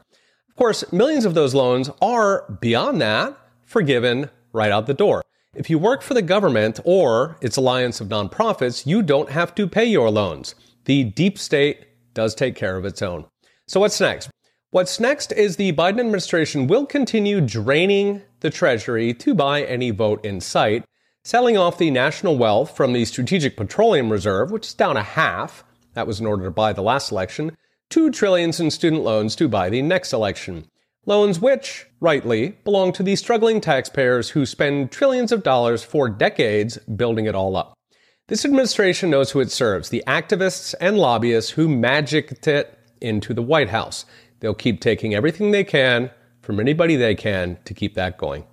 Of 0.50 0.56
course, 0.56 0.92
millions 0.92 1.26
of 1.26 1.34
those 1.34 1.54
loans 1.54 1.90
are, 2.02 2.46
beyond 2.60 3.02
that, 3.02 3.38
forgiven 3.66 4.30
right 4.52 4.72
out 4.72 4.88
the 4.88 4.94
door. 4.94 5.24
If 5.56 5.70
you 5.70 5.80
work 5.80 6.02
for 6.02 6.14
the 6.14 6.22
government 6.22 6.80
or 6.84 7.38
its 7.42 7.58
alliance 7.58 8.02
of 8.02 8.10
nonprofits, 8.10 8.86
you 8.86 9.02
don't 9.02 9.30
have 9.30 9.56
to 9.56 9.68
pay 9.68 9.86
your 9.86 10.10
loans. 10.10 10.56
The 10.86 11.06
deep 11.06 11.38
state 11.38 11.88
does 12.14 12.36
take 12.36 12.56
care 12.56 12.78
of 12.78 12.86
its 12.86 13.02
own. 13.02 13.26
So, 13.68 13.80
what's 13.80 14.00
next? 14.00 14.30
What's 14.72 15.00
next 15.00 15.32
is 15.32 15.56
the 15.56 15.72
Biden 15.72 16.00
administration 16.00 16.68
will 16.68 16.86
continue 16.86 17.42
draining 17.42 18.22
the 18.42 18.52
Treasury 18.52 19.16
to 19.16 19.34
buy 19.34 19.64
any 19.64 19.90
vote 19.90 20.24
in 20.24 20.40
sight, 20.42 20.86
selling 21.24 21.58
off 21.58 21.80
the 21.80 21.90
national 21.90 22.38
wealth 22.38 22.78
from 22.78 22.94
the 22.94 23.04
Strategic 23.06 23.58
Petroleum 23.58 24.12
Reserve, 24.12 24.52
which 24.52 24.68
is 24.68 24.76
down 24.76 24.96
a 24.96 25.02
half. 25.02 25.64
That 25.96 26.06
was 26.06 26.20
in 26.20 26.28
order 26.28 26.44
to 26.44 26.52
buy 26.52 26.74
the 26.74 26.84
last 26.84 27.12
election. 27.12 27.58
Two 27.90 28.12
trillions 28.12 28.60
in 28.60 28.70
student 28.70 29.02
loans 29.02 29.36
to 29.38 29.48
buy 29.48 29.72
the 29.72 29.82
next 29.82 30.14
election. 30.14 30.68
Loans 31.08 31.40
which, 31.40 31.88
rightly, 32.00 32.50
belong 32.64 32.92
to 32.94 33.02
the 33.02 33.16
struggling 33.16 33.62
taxpayers 33.62 34.30
who 34.30 34.46
spend 34.46 34.92
trillions 34.92 35.32
of 35.32 35.42
dollars 35.42 35.82
for 35.82 36.10
decades 36.10 36.78
building 36.78 37.26
it 37.26 37.34
all 37.34 37.56
up. 37.56 37.74
This 38.28 38.46
administration 38.46 39.10
knows 39.10 39.32
who 39.32 39.40
it 39.40 39.50
serves 39.50 39.90
the 39.90 40.04
activists 40.06 40.76
and 40.80 41.00
lobbyists 41.00 41.50
who 41.50 41.68
magicked 41.68 42.48
it 42.48 42.78
into 43.02 43.34
the 43.34 43.42
White 43.42 43.70
House. 43.70 44.06
They'll 44.40 44.54
keep 44.54 44.82
taking 44.82 45.14
everything 45.14 45.52
they 45.52 45.64
can 45.64 46.12
from 46.42 46.60
anybody 46.60 46.96
they 46.96 47.16
can 47.16 47.58
to 47.66 47.74
keep 47.74 47.96
that 47.96 48.18
going. 48.18 48.46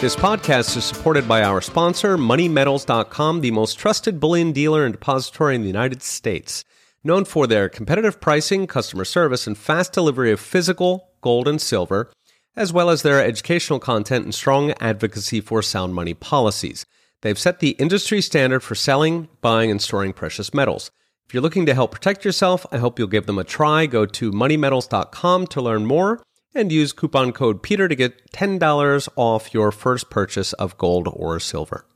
This 0.00 0.16
podcast 0.16 0.78
is 0.78 0.84
supported 0.84 1.28
by 1.28 1.42
our 1.42 1.60
sponsor, 1.60 2.16
MoneyMetals.com, 2.16 3.42
the 3.42 3.50
most 3.50 3.78
trusted 3.78 4.18
bullion 4.18 4.52
dealer 4.52 4.86
and 4.86 4.94
depository 4.94 5.54
in 5.54 5.60
the 5.60 5.66
United 5.66 6.02
States. 6.02 6.64
Known 7.04 7.26
for 7.26 7.46
their 7.46 7.68
competitive 7.68 8.18
pricing, 8.18 8.66
customer 8.66 9.04
service, 9.04 9.46
and 9.46 9.58
fast 9.58 9.92
delivery 9.92 10.32
of 10.32 10.40
physical, 10.40 11.10
gold, 11.20 11.46
and 11.46 11.60
silver, 11.60 12.10
as 12.56 12.72
well 12.72 12.88
as 12.88 13.02
their 13.02 13.22
educational 13.22 13.78
content 13.78 14.24
and 14.24 14.34
strong 14.34 14.72
advocacy 14.80 15.42
for 15.42 15.60
sound 15.60 15.94
money 15.94 16.14
policies. 16.14 16.86
They've 17.20 17.38
set 17.38 17.60
the 17.60 17.70
industry 17.72 18.22
standard 18.22 18.60
for 18.60 18.74
selling, 18.74 19.28
buying, 19.42 19.70
and 19.70 19.82
storing 19.82 20.14
precious 20.14 20.54
metals. 20.54 20.90
If 21.30 21.34
you're 21.34 21.44
looking 21.44 21.66
to 21.66 21.74
help 21.74 21.92
protect 21.92 22.24
yourself, 22.24 22.66
I 22.72 22.78
hope 22.78 22.98
you'll 22.98 23.06
give 23.06 23.26
them 23.26 23.38
a 23.38 23.44
try. 23.44 23.86
Go 23.86 24.04
to 24.04 24.32
moneymetals.com 24.32 25.46
to 25.46 25.62
learn 25.62 25.86
more 25.86 26.20
and 26.56 26.72
use 26.72 26.92
coupon 26.92 27.30
code 27.30 27.62
PETER 27.62 27.86
to 27.86 27.94
get 27.94 28.32
$10 28.32 29.08
off 29.14 29.54
your 29.54 29.70
first 29.70 30.10
purchase 30.10 30.52
of 30.54 30.76
gold 30.76 31.08
or 31.12 31.38
silver. 31.38 31.86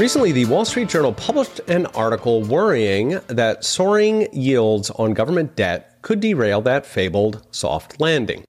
Recently, 0.00 0.32
the 0.32 0.46
Wall 0.46 0.64
Street 0.64 0.88
Journal 0.88 1.12
published 1.12 1.60
an 1.68 1.86
article 1.86 2.42
worrying 2.42 3.20
that 3.28 3.64
soaring 3.64 4.26
yields 4.32 4.90
on 4.90 5.14
government 5.14 5.54
debt 5.54 6.02
could 6.02 6.18
derail 6.18 6.60
that 6.62 6.86
fabled 6.86 7.46
soft 7.52 8.00
landing. 8.00 8.42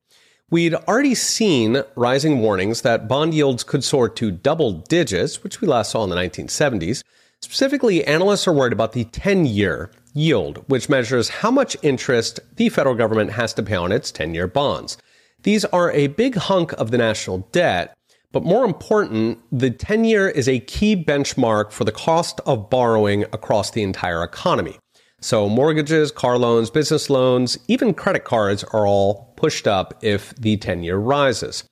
We'd 0.50 0.74
already 0.74 1.14
seen 1.14 1.84
rising 1.96 2.40
warnings 2.40 2.82
that 2.82 3.08
bond 3.08 3.36
yields 3.36 3.64
could 3.64 3.84
soar 3.84 4.10
to 4.10 4.32
double 4.32 4.72
digits, 4.72 5.44
which 5.44 5.62
we 5.62 5.68
last 5.68 5.92
saw 5.92 6.04
in 6.04 6.10
the 6.10 6.16
1970s. 6.16 7.04
Specifically, 7.46 8.04
analysts 8.06 8.48
are 8.48 8.54
worried 8.54 8.74
about 8.74 8.94
the 8.94 9.04
10 9.04 9.46
year 9.46 9.92
yield, 10.16 10.64
which 10.68 10.90
measures 10.90 11.30
how 11.30 11.52
much 11.52 11.78
interest 11.84 12.40
the 12.56 12.70
federal 12.70 12.96
government 12.96 13.34
has 13.34 13.54
to 13.54 13.62
pay 13.62 13.76
on 13.76 13.92
its 13.92 14.12
10 14.12 14.34
year 14.34 14.48
bonds. 14.48 14.98
These 15.44 15.64
are 15.66 15.92
a 15.92 16.08
big 16.08 16.38
hunk 16.38 16.74
of 16.74 16.90
the 16.90 16.98
national 16.98 17.48
debt, 17.52 17.96
but 18.32 18.44
more 18.44 18.66
important, 18.66 19.38
the 19.52 19.70
10 19.70 20.06
year 20.06 20.28
is 20.28 20.50
a 20.50 20.60
key 20.62 20.96
benchmark 20.96 21.72
for 21.72 21.84
the 21.84 21.92
cost 21.92 22.42
of 22.48 22.72
borrowing 22.72 23.26
across 23.26 23.70
the 23.70 23.84
entire 23.84 24.24
economy. 24.24 24.80
So, 25.22 25.48
mortgages, 25.48 26.12
car 26.12 26.40
loans, 26.40 26.72
business 26.72 27.12
loans, 27.12 27.60
even 27.68 27.94
credit 27.94 28.24
cards 28.24 28.64
are 28.64 28.88
all 28.88 29.36
pushed 29.38 29.68
up 29.68 29.94
if 30.02 30.34
the 30.34 30.58
10 30.58 30.82
year 30.82 30.98
rises. 30.98 31.64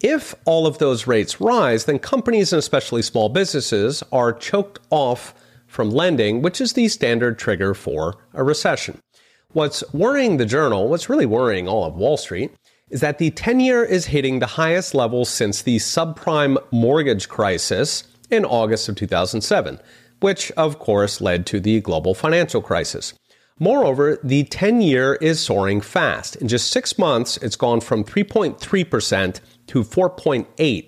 If 0.00 0.34
all 0.46 0.66
of 0.66 0.78
those 0.78 1.06
rates 1.06 1.40
rise, 1.40 1.84
then 1.84 1.98
companies 1.98 2.52
and 2.52 2.58
especially 2.58 3.02
small 3.02 3.28
businesses 3.28 4.02
are 4.10 4.32
choked 4.32 4.78
off 4.88 5.34
from 5.66 5.90
lending, 5.90 6.40
which 6.40 6.60
is 6.60 6.72
the 6.72 6.88
standard 6.88 7.38
trigger 7.38 7.74
for 7.74 8.16
a 8.32 8.42
recession. 8.42 9.00
What's 9.52 9.84
worrying 9.92 10.38
the 10.38 10.46
journal, 10.46 10.88
what's 10.88 11.10
really 11.10 11.26
worrying 11.26 11.68
all 11.68 11.84
of 11.84 11.96
Wall 11.96 12.16
Street, 12.16 12.50
is 12.88 13.00
that 13.02 13.18
the 13.18 13.30
10 13.30 13.60
year 13.60 13.84
is 13.84 14.06
hitting 14.06 14.38
the 14.38 14.46
highest 14.46 14.94
level 14.94 15.24
since 15.24 15.62
the 15.62 15.76
subprime 15.76 16.56
mortgage 16.72 17.28
crisis 17.28 18.04
in 18.30 18.44
August 18.44 18.88
of 18.88 18.96
2007, 18.96 19.78
which 20.20 20.50
of 20.52 20.78
course 20.78 21.20
led 21.20 21.46
to 21.46 21.60
the 21.60 21.80
global 21.80 22.14
financial 22.14 22.62
crisis. 22.62 23.12
Moreover, 23.62 24.18
the 24.24 24.44
10 24.44 24.80
year 24.80 25.16
is 25.20 25.38
soaring 25.38 25.82
fast. 25.82 26.34
In 26.36 26.48
just 26.48 26.72
six 26.72 26.98
months, 26.98 27.36
it's 27.36 27.56
gone 27.56 27.82
from 27.82 28.04
3.3% 28.04 29.40
to 29.66 29.84
4.8, 29.84 30.86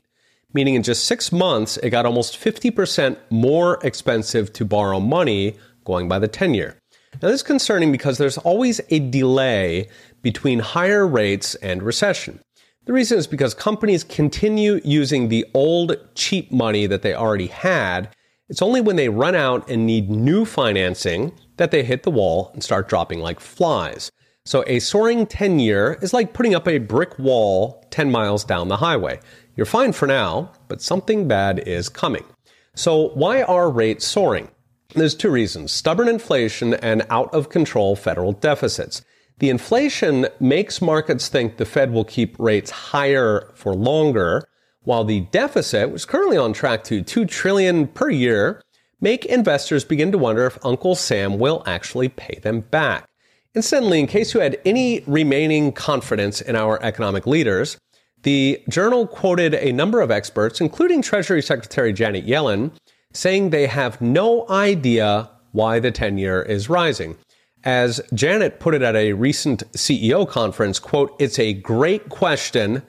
meaning 0.55 0.75
in 0.75 0.83
just 0.83 1.05
six 1.05 1.31
months, 1.31 1.77
it 1.77 1.91
got 1.91 2.07
almost 2.07 2.43
50% 2.43 3.19
more 3.29 3.79
expensive 3.85 4.55
to 4.55 4.65
borrow 4.65 5.01
money 5.01 5.59
going 5.85 6.09
by 6.09 6.19
the 6.19 6.29
10 6.29 6.55
year. 6.55 6.79
Now, 7.21 7.29
this 7.29 7.37
is 7.37 7.43
concerning 7.43 7.93
because 7.93 8.17
there's 8.17 8.39
always 8.39 8.81
a 8.89 9.01
delay 9.01 9.89
between 10.23 10.61
higher 10.61 11.07
rates 11.07 11.55
and 11.57 11.83
recession. 11.83 12.41
The 12.87 12.95
reason 12.95 13.19
is 13.19 13.27
because 13.27 13.53
companies 13.53 14.03
continue 14.03 14.81
using 14.83 15.29
the 15.29 15.45
old 15.53 15.97
cheap 16.15 16.51
money 16.51 16.87
that 16.87 17.03
they 17.03 17.15
already 17.15 17.49
had. 17.49 18.09
It's 18.53 18.61
only 18.61 18.83
when 18.83 18.97
they 18.97 19.09
run 19.09 19.35
out 19.35 19.71
and 19.71 19.87
need 19.87 20.11
new 20.11 20.45
financing 20.45 21.33
that 21.57 21.71
they 21.71 21.83
hit 21.83 22.03
the 22.03 22.11
wall 22.11 22.51
and 22.53 22.62
start 22.62 22.87
dropping 22.87 23.21
like 23.21 23.41
flies. 23.41 24.12
So 24.45 24.62
a 24.67 24.79
soaring 24.79 25.25
10 25.25 25.59
year 25.59 25.99
is 26.03 26.12
like 26.12 26.35
putting 26.35 26.55
up 26.55 26.69
a 26.69 26.77
brick 26.77 27.19
wall 27.19 27.83
10 27.93 28.11
miles 28.11 28.45
down 28.45 28.69
the 28.69 28.77
highway. 28.77 29.21
You're 29.57 29.65
fine 29.65 29.93
for 29.93 30.07
now, 30.07 30.53
but 30.69 30.83
something 30.83 31.27
bad 31.27 31.61
is 31.67 31.88
coming. 31.88 32.27
So 32.75 33.09
why 33.15 33.41
are 33.41 33.71
rates 33.71 34.07
soaring? 34.07 34.51
There's 34.95 35.15
two 35.15 35.31
reasons 35.31 35.73
stubborn 35.73 36.09
inflation 36.09 36.75
and 36.75 37.07
out 37.09 37.33
of 37.33 37.49
control 37.49 37.97
federal 37.97 38.33
deficits. 38.33 39.01
The 39.38 39.49
inflation 39.49 40.27
makes 40.41 40.83
markets 40.83 41.29
think 41.29 41.57
the 41.57 41.65
Fed 41.65 41.91
will 41.91 42.05
keep 42.05 42.38
rates 42.38 42.71
higher 42.71 43.51
for 43.55 43.75
longer, 43.75 44.47
while 44.85 45.05
the 45.05 45.21
deficit, 45.21 45.90
which 45.90 46.03
is 46.03 46.07
currently 46.07 46.37
on 46.37 46.53
track 46.53 46.85
to 46.85 47.03
2 47.03 47.25
trillion 47.27 47.87
per 47.87 48.11
year, 48.11 48.62
make 49.01 49.25
investors 49.27 49.85
begin 49.85 50.12
to 50.12 50.18
wonder 50.18 50.47
if 50.47 50.59
Uncle 50.64 50.95
Sam 50.95 51.38
will 51.38 51.62
actually 51.66 52.09
pay 52.09 52.38
them 52.42 52.61
back. 52.61 53.09
Incidentally, 53.55 54.01
in 54.01 54.07
case 54.07 54.33
you 54.33 54.40
had 54.40 54.59
any 54.64 55.05
remaining 55.07 55.73
confidence 55.73 56.40
in 56.40 56.57
our 56.57 56.83
economic 56.83 57.27
leaders, 57.27 57.77
the 58.23 58.62
journal 58.68 59.07
quoted 59.07 59.55
a 59.55 59.73
number 59.73 60.01
of 60.01 60.11
experts, 60.11 60.61
including 60.61 61.03
Treasury 61.03 61.42
Secretary 61.42 61.92
Janet 61.92 62.27
Yellen, 62.27 62.71
saying 63.12 63.51
they 63.51 63.66
have 63.66 64.01
no 64.01 64.49
idea 64.49 65.29
why 65.51 65.79
the 65.81 65.90
10 65.90 66.18
year 66.18 66.40
is 66.42 66.68
rising. 66.68 67.16
As 67.64 68.01
Janet 68.14 68.59
put 68.59 68.75
it 68.75 68.83
at 68.83 68.97
a 68.97 69.12
recent 69.12 69.64
CEO 69.73 70.29
conference, 70.29 70.79
quote, 70.79 71.14
it's 71.18 71.38
a 71.38 71.53
great 71.53 72.09
question, 72.09 72.83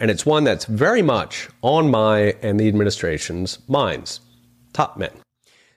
and 0.00 0.10
it's 0.10 0.26
one 0.26 0.44
that's 0.44 0.64
very 0.64 1.02
much 1.02 1.48
on 1.62 1.90
my 1.90 2.34
and 2.42 2.58
the 2.58 2.66
administration's 2.66 3.58
minds. 3.68 4.20
Top 4.72 4.96
men. 4.96 5.12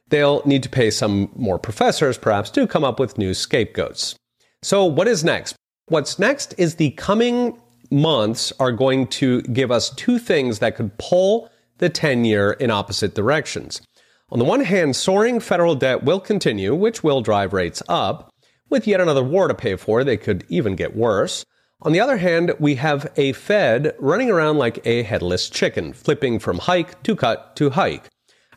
They'll 0.08 0.42
need 0.46 0.64
to 0.64 0.70
pay 0.70 0.90
some 0.90 1.30
more 1.36 1.60
professors, 1.60 2.18
perhaps, 2.18 2.50
to 2.52 2.66
come 2.66 2.84
up 2.84 3.00
with 3.00 3.18
new 3.18 3.34
scapegoats. 3.34 4.16
So, 4.62 4.86
what 4.86 5.08
is 5.08 5.24
next? 5.24 5.56
What's 5.88 6.18
next 6.18 6.56
is 6.58 6.76
the 6.76 6.92
coming 6.92 7.60
months 7.92 8.54
are 8.60 8.72
going 8.72 9.08
to 9.08 9.42
give 9.44 9.72
us 9.72 9.90
two 9.92 10.18
things 10.18 10.60
that 10.60 10.76
could 10.76 10.98
pull 10.98 11.50
the 11.80 11.90
10 11.90 12.26
year 12.26 12.54
in 12.54 12.72
opposite 12.72 13.14
directions. 13.14 13.82
On 14.30 14.40
the 14.40 14.46
one 14.46 14.64
hand, 14.64 14.96
soaring 14.96 15.40
federal 15.40 15.76
debt 15.76 16.04
will 16.04 16.20
continue, 16.20 16.74
which 16.74 17.04
will 17.04 17.22
drive 17.22 17.54
rates 17.54 17.84
up. 17.90 18.30
With 18.70 18.88
yet 18.88 19.02
another 19.02 19.24
war 19.24 19.48
to 19.48 19.54
pay 19.54 19.76
for, 19.76 20.04
they 20.04 20.18
could 20.18 20.46
even 20.48 20.76
get 20.76 20.96
worse. 20.96 21.46
On 21.84 21.92
the 21.92 22.00
other 22.00 22.16
hand, 22.16 22.54
we 22.60 22.76
have 22.76 23.12
a 23.18 23.34
Fed 23.34 23.94
running 24.00 24.32
around 24.32 24.58
like 24.58 24.80
a 24.88 25.04
headless 25.04 25.50
chicken, 25.50 25.92
flipping 25.92 26.40
from 26.40 26.60
hike 26.60 27.04
to 27.04 27.14
cut 27.14 27.58
to 27.58 27.72
hike. 27.72 28.08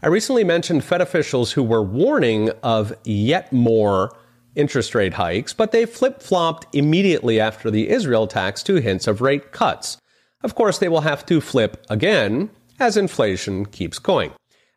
I 0.00 0.06
recently 0.06 0.44
mentioned 0.44 0.84
Fed 0.84 1.00
officials 1.00 1.50
who 1.50 1.64
were 1.64 1.82
warning 1.82 2.50
of 2.62 2.94
yet 3.02 3.52
more 3.52 4.16
interest 4.54 4.94
rate 4.94 5.14
hikes, 5.14 5.52
but 5.52 5.72
they 5.72 5.86
flip 5.86 6.22
flopped 6.22 6.72
immediately 6.72 7.40
after 7.40 7.68
the 7.68 7.88
Israel 7.88 8.24
attacks 8.24 8.62
to 8.62 8.76
hints 8.76 9.08
of 9.08 9.20
rate 9.20 9.50
cuts. 9.50 9.96
Of 10.44 10.54
course, 10.54 10.78
they 10.78 10.88
will 10.88 11.00
have 11.00 11.26
to 11.26 11.40
flip 11.40 11.84
again 11.90 12.50
as 12.78 12.96
inflation 12.96 13.66
keeps 13.66 13.98
going. 13.98 14.30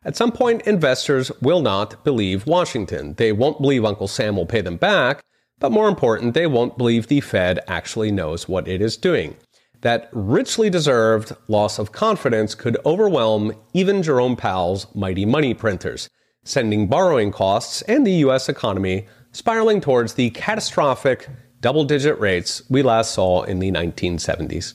At 0.04 0.16
some 0.16 0.32
point, 0.32 0.62
investors 0.62 1.30
will 1.40 1.62
not 1.62 2.02
believe 2.02 2.48
Washington. 2.48 3.14
They 3.14 3.30
won't 3.30 3.60
believe 3.60 3.84
Uncle 3.84 4.08
Sam 4.08 4.34
will 4.34 4.46
pay 4.46 4.60
them 4.60 4.76
back, 4.76 5.22
but 5.60 5.70
more 5.70 5.88
important, 5.88 6.34
they 6.34 6.46
won't 6.46 6.78
believe 6.78 7.06
the 7.06 7.20
Fed 7.20 7.60
actually 7.68 8.10
knows 8.10 8.48
what 8.48 8.66
it 8.66 8.80
is 8.80 8.96
doing. 8.96 9.36
That 9.82 10.08
richly 10.12 10.68
deserved 10.68 11.36
loss 11.48 11.78
of 11.78 11.92
confidence 11.92 12.54
could 12.54 12.76
overwhelm 12.84 13.52
even 13.72 14.02
Jerome 14.02 14.36
Powell's 14.36 14.86
mighty 14.94 15.24
money 15.24 15.54
printers, 15.54 16.08
sending 16.44 16.88
borrowing 16.88 17.30
costs 17.30 17.82
and 17.82 18.06
the 18.06 18.12
U.S. 18.24 18.48
economy 18.48 19.06
spiraling 19.32 19.80
towards 19.80 20.14
the 20.14 20.30
catastrophic 20.30 21.28
double 21.60 21.84
digit 21.84 22.18
rates 22.18 22.62
we 22.68 22.82
last 22.82 23.12
saw 23.12 23.42
in 23.42 23.58
the 23.58 23.70
1970s. 23.70 24.74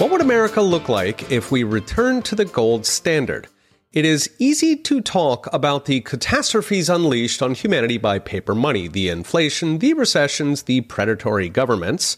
What 0.00 0.10
would 0.10 0.20
America 0.20 0.60
look 0.60 0.88
like 0.88 1.30
if 1.30 1.52
we 1.52 1.64
returned 1.64 2.24
to 2.26 2.34
the 2.34 2.44
gold 2.44 2.84
standard? 2.84 3.46
It 3.94 4.04
is 4.04 4.28
easy 4.40 4.74
to 4.74 5.00
talk 5.00 5.46
about 5.52 5.84
the 5.84 6.00
catastrophes 6.00 6.88
unleashed 6.88 7.40
on 7.40 7.54
humanity 7.54 7.96
by 7.96 8.18
paper 8.18 8.52
money, 8.52 8.88
the 8.88 9.08
inflation, 9.08 9.78
the 9.78 9.94
recessions, 9.94 10.64
the 10.64 10.80
predatory 10.80 11.48
governments. 11.48 12.16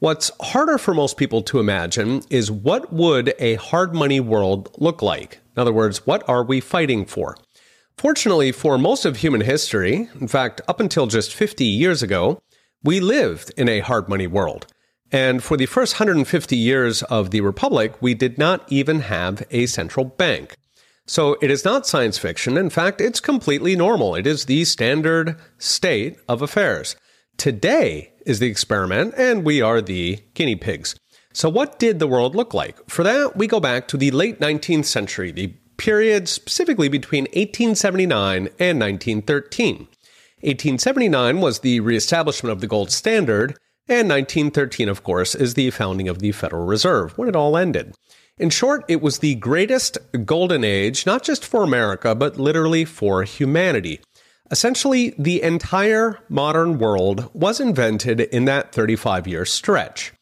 What's 0.00 0.32
harder 0.40 0.78
for 0.78 0.94
most 0.94 1.16
people 1.16 1.40
to 1.42 1.60
imagine 1.60 2.22
is 2.28 2.50
what 2.50 2.92
would 2.92 3.34
a 3.38 3.54
hard 3.54 3.94
money 3.94 4.18
world 4.18 4.74
look 4.78 5.00
like? 5.00 5.38
In 5.54 5.60
other 5.60 5.72
words, 5.72 6.04
what 6.04 6.28
are 6.28 6.42
we 6.42 6.58
fighting 6.58 7.06
for? 7.06 7.36
Fortunately, 7.96 8.50
for 8.50 8.76
most 8.76 9.04
of 9.04 9.18
human 9.18 9.42
history, 9.42 10.08
in 10.20 10.26
fact, 10.26 10.60
up 10.66 10.80
until 10.80 11.06
just 11.06 11.32
50 11.32 11.64
years 11.64 12.02
ago, 12.02 12.42
we 12.82 12.98
lived 12.98 13.52
in 13.56 13.68
a 13.68 13.78
hard 13.78 14.08
money 14.08 14.26
world. 14.26 14.66
And 15.12 15.40
for 15.40 15.56
the 15.56 15.66
first 15.66 16.00
150 16.00 16.56
years 16.56 17.04
of 17.04 17.30
the 17.30 17.42
Republic, 17.42 17.94
we 18.00 18.14
did 18.14 18.38
not 18.38 18.64
even 18.72 19.00
have 19.00 19.44
a 19.52 19.66
central 19.66 20.04
bank. 20.04 20.56
So 21.06 21.36
it 21.42 21.50
is 21.50 21.64
not 21.64 21.86
science 21.86 22.18
fiction. 22.18 22.56
In 22.56 22.70
fact, 22.70 23.00
it's 23.00 23.20
completely 23.20 23.74
normal. 23.76 24.14
It 24.14 24.26
is 24.26 24.44
the 24.44 24.64
standard 24.64 25.36
state 25.58 26.18
of 26.28 26.42
affairs. 26.42 26.96
Today 27.36 28.12
is 28.24 28.38
the 28.38 28.46
experiment, 28.46 29.14
and 29.16 29.44
we 29.44 29.60
are 29.60 29.80
the 29.80 30.20
guinea 30.34 30.56
pigs. 30.56 30.94
So, 31.32 31.48
what 31.48 31.78
did 31.78 31.98
the 31.98 32.06
world 32.06 32.36
look 32.36 32.54
like? 32.54 32.78
For 32.88 33.02
that, 33.02 33.36
we 33.36 33.46
go 33.46 33.58
back 33.58 33.88
to 33.88 33.96
the 33.96 34.10
late 34.10 34.38
19th 34.38 34.84
century, 34.84 35.32
the 35.32 35.48
period 35.76 36.28
specifically 36.28 36.88
between 36.88 37.24
1879 37.24 38.48
and 38.58 38.80
1913. 38.80 39.88
1879 40.42 41.40
was 41.40 41.60
the 41.60 41.80
reestablishment 41.80 42.52
of 42.52 42.60
the 42.60 42.66
gold 42.66 42.90
standard, 42.90 43.56
and 43.88 44.08
1913, 44.08 44.88
of 44.88 45.02
course, 45.02 45.34
is 45.34 45.54
the 45.54 45.70
founding 45.70 46.08
of 46.08 46.18
the 46.18 46.32
Federal 46.32 46.66
Reserve, 46.66 47.16
when 47.16 47.28
it 47.28 47.36
all 47.36 47.56
ended. 47.56 47.94
In 48.42 48.50
short, 48.50 48.84
it 48.88 49.00
was 49.00 49.20
the 49.20 49.36
greatest 49.36 49.98
golden 50.24 50.64
age, 50.64 51.06
not 51.06 51.22
just 51.22 51.44
for 51.44 51.62
America, 51.62 52.12
but 52.12 52.40
literally 52.40 52.84
for 52.84 53.22
humanity. 53.22 54.00
Essentially, 54.50 55.14
the 55.16 55.40
entire 55.40 56.18
modern 56.28 56.78
world 56.78 57.30
was 57.34 57.60
invented 57.60 58.20
in 58.20 58.46
that 58.46 58.72
35 58.72 59.28
year 59.28 59.44
stretch. 59.44 60.12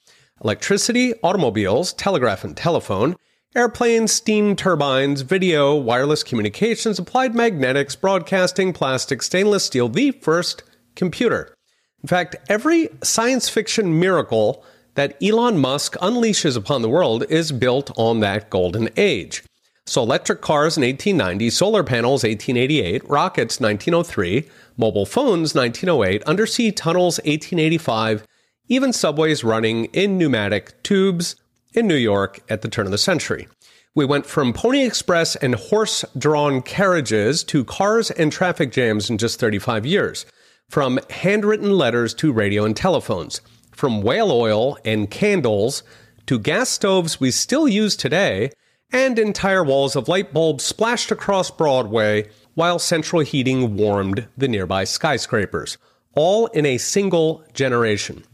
Electricity, 0.44 1.14
automobiles, 1.22 1.94
telegraph 1.94 2.44
and 2.44 2.54
telephone, 2.54 3.16
airplanes, 3.56 4.12
steam 4.12 4.54
turbines, 4.54 5.22
video, 5.22 5.74
wireless 5.74 6.22
communications, 6.22 6.98
applied 6.98 7.35
magnetics, 7.35 7.96
broadcasting, 7.96 8.74
plastic, 8.74 9.22
stainless 9.22 9.64
steel, 9.64 9.88
the 9.88 10.11
first 10.11 10.62
computer. 10.94 11.54
In 12.02 12.09
fact, 12.09 12.37
every 12.50 12.90
science 13.02 13.48
fiction 13.48 13.98
miracle 13.98 14.62
that 14.94 15.16
Elon 15.22 15.59
Musk 15.59 15.94
unleashes 15.96 16.57
upon 16.57 16.83
the 16.83 16.88
world 16.88 17.24
is 17.29 17.53
built 17.53 17.90
on 17.96 18.20
that 18.20 18.50
golden 18.50 18.88
age. 18.96 19.42
So, 19.87 20.03
electric 20.03 20.40
cars 20.40 20.76
in 20.76 20.83
1890, 20.83 21.50
solar 21.50 21.83
panels 21.83 22.22
1888, 22.22 23.09
rockets 23.09 23.61
1903, 23.61 24.48
mobile 24.76 25.07
phones 25.07 25.55
1908, 25.55 26.22
undersea 26.24 26.70
tunnels 26.70 27.18
1885, 27.18 28.24
even 28.68 28.92
subways 28.92 29.42
running 29.42 29.87
in 29.87 30.16
pneumatic 30.16 30.81
tubes 30.83 31.37
in 31.74 31.87
New 31.88 31.96
York 31.96 32.40
at 32.48 32.62
the 32.62 32.68
turn 32.68 32.87
of 32.87 32.92
the 32.92 32.98
century. 32.98 33.48
We 33.94 34.05
went 34.05 34.26
from 34.26 34.53
Pony 34.53 34.85
Express 34.85 35.35
and 35.37 35.57
horse 35.57 36.05
drawn 36.16 36.62
carriages 36.62 37.42
to 37.44 37.64
cars 37.64 38.12
and 38.12 38.31
traffic 38.31 38.70
jams 38.70 39.11
in 39.11 39.18
just 39.18 39.40
35 39.40 39.85
years, 39.85 40.24
from 40.68 41.00
handwritten 41.11 41.72
letters 41.72 42.14
to 42.14 42.33
radio 42.33 42.64
and 42.64 42.76
telephones 42.76 43.40
from 43.72 44.02
whale 44.02 44.30
oil 44.30 44.78
and 44.85 45.11
candles 45.11 45.83
to 46.26 46.38
gas 46.38 46.68
stoves 46.68 47.18
we 47.18 47.30
still 47.30 47.66
use 47.66 47.96
today, 47.96 48.50
and 48.92 49.18
entire 49.18 49.64
walls 49.64 49.96
of 49.96 50.09
light 50.09 50.33
bulbs 50.33 50.64
splashed 50.64 51.11
across 51.11 51.50
Broadway 51.50 52.28
while 52.54 52.78
central 52.78 53.22
heating 53.22 53.76
warmed 53.76 54.28
the 54.37 54.48
nearby 54.48 54.85
skyscrapers, 54.85 55.78
all 56.14 56.46
in 56.48 56.66
a 56.66 56.78
single 56.78 57.44
generation. 57.52 58.24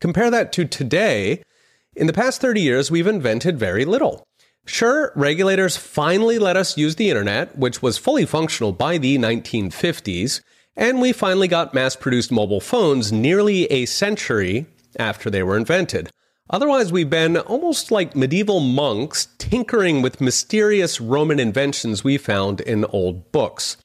Compare 0.00 0.30
that 0.30 0.52
to 0.52 0.64
today. 0.64 1.42
In 1.94 2.06
the 2.06 2.12
past 2.12 2.40
30 2.40 2.60
years, 2.60 2.90
we've 2.90 3.06
invented 3.06 3.58
very 3.58 3.84
little. 3.84 4.26
Sure, 4.66 5.12
regulators 5.14 5.76
finally 5.76 6.38
let 6.38 6.56
us 6.56 6.76
use 6.76 6.96
the 6.96 7.08
internet, 7.08 7.56
which 7.56 7.80
was 7.80 7.98
fully 7.98 8.26
functional 8.26 8.72
by 8.72 8.98
the 8.98 9.16
1950s, 9.18 10.40
and 10.76 11.00
we 11.00 11.12
finally 11.12 11.48
got 11.48 11.74
mass 11.74 11.96
produced 11.96 12.32
mobile 12.32 12.60
phones 12.60 13.12
nearly 13.12 13.64
a 13.66 13.86
century 13.86 14.66
after 14.98 15.30
they 15.30 15.42
were 15.42 15.56
invented. 15.56 16.10
Otherwise, 16.48 16.92
we've 16.92 17.10
been 17.10 17.36
almost 17.36 17.90
like 17.90 18.14
medieval 18.14 18.60
monks 18.60 19.28
tinkering 19.38 20.00
with 20.00 20.20
mysterious 20.20 21.00
Roman 21.00 21.40
inventions 21.40 22.04
we 22.04 22.18
found 22.18 22.60
in 22.60 22.84
old 22.86 23.32
books. 23.32 23.76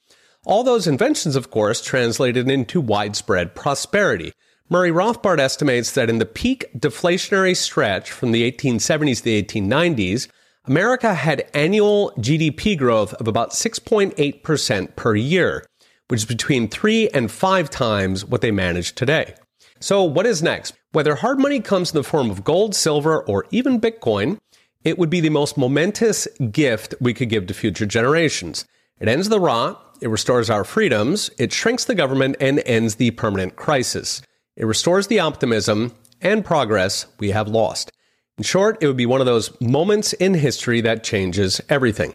All 0.46 0.64
those 0.64 0.88
inventions, 0.88 1.36
of 1.36 1.50
course, 1.50 1.82
translated 1.82 2.50
into 2.50 2.80
widespread 2.80 3.56
prosperity. 3.56 4.34
Murray 4.70 4.92
Rothbard 4.92 5.40
estimates 5.40 5.92
that 5.92 6.10
in 6.10 6.20
the 6.20 6.26
peak 6.26 6.66
deflationary 6.78 7.56
stretch 7.58 8.12
from 8.12 8.32
the 8.32 8.50
1870s 8.50 9.18
to 9.18 9.24
the 9.24 9.44
1890s, 9.44 10.28
America 10.66 11.16
had 11.16 11.50
annual 11.54 12.12
GDP 12.20 12.78
growth 12.78 13.14
of 13.16 13.28
about 13.28 13.52
6.8% 13.52 14.96
per 14.96 15.16
year, 15.16 15.66
which 16.08 16.22
is 16.22 16.26
between 16.26 16.68
three 16.68 17.10
and 17.10 17.32
five 17.32 17.70
times 17.70 18.24
what 18.24 18.42
they 18.42 18.52
manage 18.52 18.94
today. 18.94 19.34
So, 19.80 20.04
what 20.04 20.28
is 20.28 20.44
next? 20.44 20.76
Whether 20.94 21.16
hard 21.16 21.40
money 21.40 21.62
comes 21.62 21.92
in 21.92 21.96
the 21.96 22.04
form 22.04 22.30
of 22.30 22.44
gold, 22.44 22.76
silver, 22.76 23.22
or 23.22 23.46
even 23.50 23.80
Bitcoin, 23.80 24.40
it 24.84 24.98
would 24.98 25.10
be 25.10 25.22
the 25.22 25.30
most 25.30 25.58
momentous 25.58 26.28
gift 26.52 26.96
we 27.00 27.14
could 27.14 27.30
give 27.30 27.48
to 27.48 27.54
future 27.54 27.86
generations. 27.86 28.66
It 29.00 29.08
ends 29.08 29.30
the 29.30 29.40
rot, 29.40 29.98
it 30.02 30.10
restores 30.10 30.50
our 30.50 30.66
freedoms, 30.66 31.30
it 31.38 31.54
shrinks 31.54 31.86
the 31.86 31.96
government, 31.96 32.36
and 32.42 32.62
ends 32.66 32.96
the 32.96 33.12
permanent 33.12 33.56
crisis. 33.56 34.22
It 34.58 34.66
restores 34.66 35.08
the 35.08 35.22
optimism 35.22 35.96
and 36.20 36.44
progress 36.44 37.06
we 37.20 37.32
have 37.32 37.48
lost. 37.48 37.92
In 38.38 38.44
short, 38.44 38.78
it 38.82 38.88
would 38.88 38.98
be 38.98 39.06
one 39.06 39.22
of 39.22 39.26
those 39.26 39.60
moments 39.62 40.12
in 40.14 40.34
history 40.34 40.82
that 40.82 41.06
changes 41.06 41.62
everything. 41.70 42.14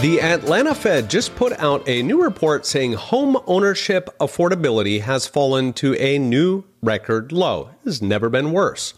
The 0.00 0.20
Atlanta 0.20 0.74
Fed 0.74 1.08
just 1.08 1.34
put 1.34 1.52
out 1.52 1.88
a 1.88 2.02
new 2.02 2.22
report 2.22 2.66
saying 2.66 2.94
home 2.94 3.38
ownership 3.46 4.10
affordability 4.20 5.00
has 5.00 5.26
fallen 5.26 5.72
to 5.74 5.94
a 5.94 6.18
new 6.18 6.64
record 6.82 7.32
low. 7.32 7.70
It 7.80 7.84
has 7.84 8.02
never 8.02 8.28
been 8.28 8.52
worse. 8.52 8.92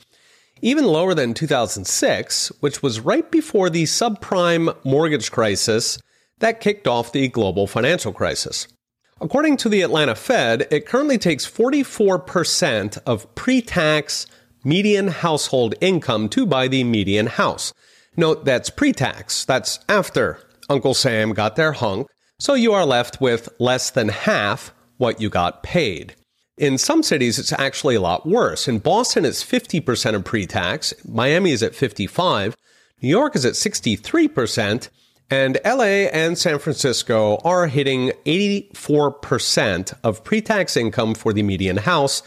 Even 0.63 0.85
lower 0.85 1.15
than 1.15 1.35
2006, 1.35 2.49
which 2.61 2.83
was 2.83 2.99
right 2.99 3.31
before 3.31 3.69
the 3.69 3.85
subprime 3.85 4.75
mortgage 4.85 5.31
crisis 5.31 5.99
that 6.39 6.61
kicked 6.61 6.89
off 6.89 7.13
the 7.13 7.29
global 7.29 7.67
financial 7.67 8.13
crisis. 8.13 8.67
According 9.21 9.59
to 9.59 9.69
the 9.69 9.83
Atlanta 9.83 10.15
Fed, 10.15 10.67
it 10.71 10.87
currently 10.87 11.19
takes 11.19 11.49
44% 11.49 12.99
of 13.07 13.33
pre 13.35 13.61
tax 13.61 14.27
median 14.65 15.09
household 15.09 15.75
income 15.81 16.29
to 16.31 16.47
buy 16.47 16.69
the 16.69 16.85
median 16.85 17.27
house. 17.27 17.73
Note 18.17 18.45
that's 18.45 18.71
pre 18.71 18.93
tax, 18.93 19.45
that's 19.45 19.79
after 19.89 20.41
Uncle 20.69 20.95
Sam 20.95 21.33
got 21.33 21.57
their 21.57 21.73
hunk, 21.73 22.09
so 22.39 22.55
you 22.55 22.73
are 22.73 22.87
left 22.87 23.21
with 23.21 23.49
less 23.59 23.91
than 23.91 24.09
half 24.09 24.73
what 24.99 25.21
you 25.21 25.29
got 25.29 25.63
paid. 25.63 26.15
In 26.59 26.79
some 26.79 27.03
cities, 27.03 27.39
it's 27.39 27.53
actually 27.53 27.97
a 27.97 28.01
lot 28.01 28.27
worse. 28.27 28.67
In 28.67 28.79
Boston, 28.79 29.25
it's 29.27 29.45
50% 29.45 30.15
of 30.15 30.25
pre-tax. 30.25 30.95
Miami 31.07 31.51
is 31.51 31.63
at 31.63 31.75
55. 31.75 32.57
New 33.03 33.09
York 33.09 33.37
is 33.37 33.45
at 33.45 33.53
63%. 33.53 34.89
And 35.29 35.59
LA 35.65 36.09
and 36.13 36.39
San 36.39 36.59
Francisco 36.59 37.39
are 37.45 37.67
hitting 37.67 38.13
84% 38.25 39.93
of 40.05 40.23
pre-tax 40.23 40.77
income 40.77 41.15
for 41.15 41.33
the 41.33 41.43
median 41.43 41.79
house. 41.79 42.23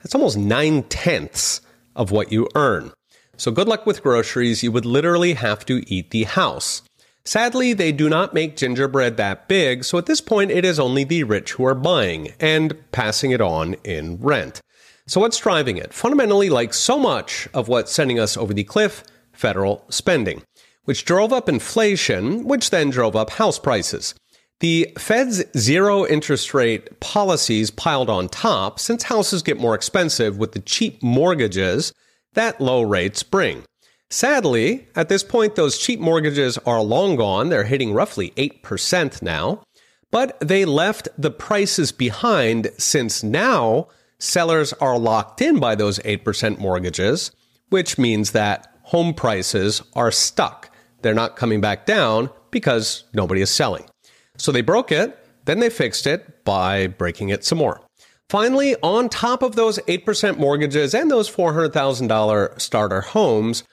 That's 0.00 0.14
almost 0.14 0.38
nine 0.38 0.84
tenths 0.84 1.60
of 1.96 2.10
what 2.10 2.30
you 2.30 2.48
earn. 2.54 2.92
So 3.36 3.50
good 3.50 3.66
luck 3.66 3.86
with 3.86 4.02
groceries. 4.02 4.62
You 4.62 4.70
would 4.70 4.86
literally 4.86 5.34
have 5.34 5.66
to 5.66 5.82
eat 5.92 6.10
the 6.10 6.24
house. 6.24 6.82
Sadly, 7.26 7.72
they 7.72 7.90
do 7.90 8.10
not 8.10 8.34
make 8.34 8.56
gingerbread 8.56 9.16
that 9.16 9.48
big, 9.48 9.84
so 9.84 9.96
at 9.96 10.04
this 10.04 10.20
point 10.20 10.50
it 10.50 10.64
is 10.64 10.78
only 10.78 11.04
the 11.04 11.24
rich 11.24 11.52
who 11.52 11.64
are 11.64 11.74
buying 11.74 12.32
and 12.38 12.76
passing 12.92 13.30
it 13.30 13.40
on 13.40 13.74
in 13.82 14.18
rent. 14.20 14.60
So 15.06 15.20
what's 15.20 15.38
driving 15.38 15.78
it? 15.78 15.94
Fundamentally, 15.94 16.50
like 16.50 16.74
so 16.74 16.98
much 16.98 17.48
of 17.54 17.66
what's 17.68 17.92
sending 17.92 18.18
us 18.18 18.36
over 18.36 18.52
the 18.52 18.64
cliff, 18.64 19.04
federal 19.32 19.84
spending, 19.88 20.42
which 20.84 21.06
drove 21.06 21.32
up 21.32 21.48
inflation, 21.48 22.44
which 22.44 22.68
then 22.68 22.90
drove 22.90 23.16
up 23.16 23.30
house 23.30 23.58
prices. 23.58 24.14
The 24.60 24.92
Fed's 24.98 25.42
zero 25.56 26.06
interest 26.06 26.52
rate 26.52 27.00
policies 27.00 27.70
piled 27.70 28.08
on 28.10 28.28
top 28.28 28.78
since 28.78 29.02
houses 29.02 29.42
get 29.42 29.58
more 29.58 29.74
expensive 29.74 30.36
with 30.36 30.52
the 30.52 30.60
cheap 30.60 31.02
mortgages 31.02 31.92
that 32.34 32.60
low 32.60 32.82
rates 32.82 33.22
bring. 33.22 33.64
Sadly, 34.10 34.86
at 34.94 35.08
this 35.08 35.24
point, 35.24 35.56
those 35.56 35.78
cheap 35.78 35.98
mortgages 35.98 36.58
are 36.58 36.82
long 36.82 37.16
gone. 37.16 37.48
They're 37.48 37.64
hitting 37.64 37.92
roughly 37.92 38.30
8% 38.36 39.22
now. 39.22 39.62
But 40.10 40.38
they 40.40 40.64
left 40.64 41.08
the 41.18 41.32
prices 41.32 41.90
behind 41.90 42.70
since 42.78 43.24
now 43.24 43.88
sellers 44.18 44.72
are 44.74 44.98
locked 44.98 45.42
in 45.42 45.58
by 45.58 45.74
those 45.74 45.98
8% 46.00 46.58
mortgages, 46.58 47.32
which 47.70 47.98
means 47.98 48.30
that 48.30 48.72
home 48.82 49.14
prices 49.14 49.82
are 49.94 50.10
stuck. 50.12 50.70
they're 51.02 51.12
not 51.14 51.36
coming 51.36 51.60
back 51.60 51.84
down 51.84 52.30
because 52.50 53.04
nobody 53.12 53.42
is 53.42 53.50
selling. 53.50 53.84
So 54.38 54.52
they 54.52 54.62
broke 54.62 54.90
it, 54.90 55.18
then 55.44 55.60
they 55.60 55.68
fixed 55.68 56.06
it 56.06 56.44
by 56.44 56.86
breaking 56.86 57.28
it 57.28 57.44
some 57.44 57.58
more. 57.58 57.82
Finally, 58.30 58.74
on 58.82 59.08
top 59.08 59.42
of 59.42 59.54
those 59.54 59.78
8% 59.80 60.38
mortgages 60.38 60.94
and 60.94 61.10
those 61.10 61.30
$400,000 61.30 62.58
starter 62.60 63.02
homes, 63.02 63.64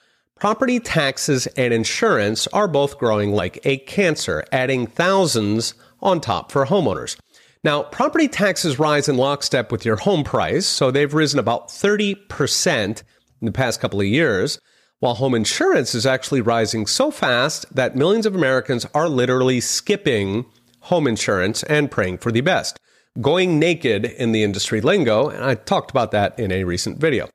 property 0.42 0.80
taxes 0.80 1.46
and 1.56 1.72
insurance 1.72 2.48
are 2.48 2.66
both 2.66 2.98
growing 2.98 3.30
like 3.30 3.60
a 3.64 3.76
cancer, 3.76 4.42
adding 4.50 4.88
thousands 4.88 5.74
on 6.00 6.20
top 6.20 6.50
for 6.50 6.66
homeowners. 6.66 7.16
Now, 7.62 7.84
property 7.84 8.26
taxes 8.26 8.76
rise 8.76 9.08
in 9.08 9.16
lockstep 9.16 9.70
with 9.70 9.84
your 9.84 9.94
home 9.94 10.24
price, 10.24 10.66
so 10.66 10.90
they've 10.90 11.14
risen 11.14 11.38
about 11.38 11.68
30% 11.68 12.74
in 12.88 13.04
the 13.42 13.52
past 13.52 13.78
couple 13.78 14.00
of 14.00 14.06
years, 14.08 14.58
while 14.98 15.14
home 15.14 15.36
insurance 15.36 15.94
is 15.94 16.06
actually 16.06 16.40
rising 16.40 16.88
so 16.88 17.12
fast 17.12 17.72
that 17.72 17.94
millions 17.94 18.26
of 18.26 18.34
Americans 18.34 18.84
are 18.94 19.08
literally 19.08 19.60
skipping 19.60 20.44
home 20.80 21.06
insurance 21.06 21.62
and 21.62 21.88
praying 21.88 22.18
for 22.18 22.32
the 22.32 22.40
best 22.40 22.80
going 23.20 23.60
naked 23.60 24.06
in 24.06 24.32
the 24.32 24.42
industry 24.42 24.80
lingo, 24.80 25.28
and 25.28 25.44
I 25.44 25.54
talked 25.54 25.92
about 25.92 26.10
that 26.10 26.36
in 26.36 26.50
a 26.50 26.64
recent 26.64 26.98
video. 26.98 27.28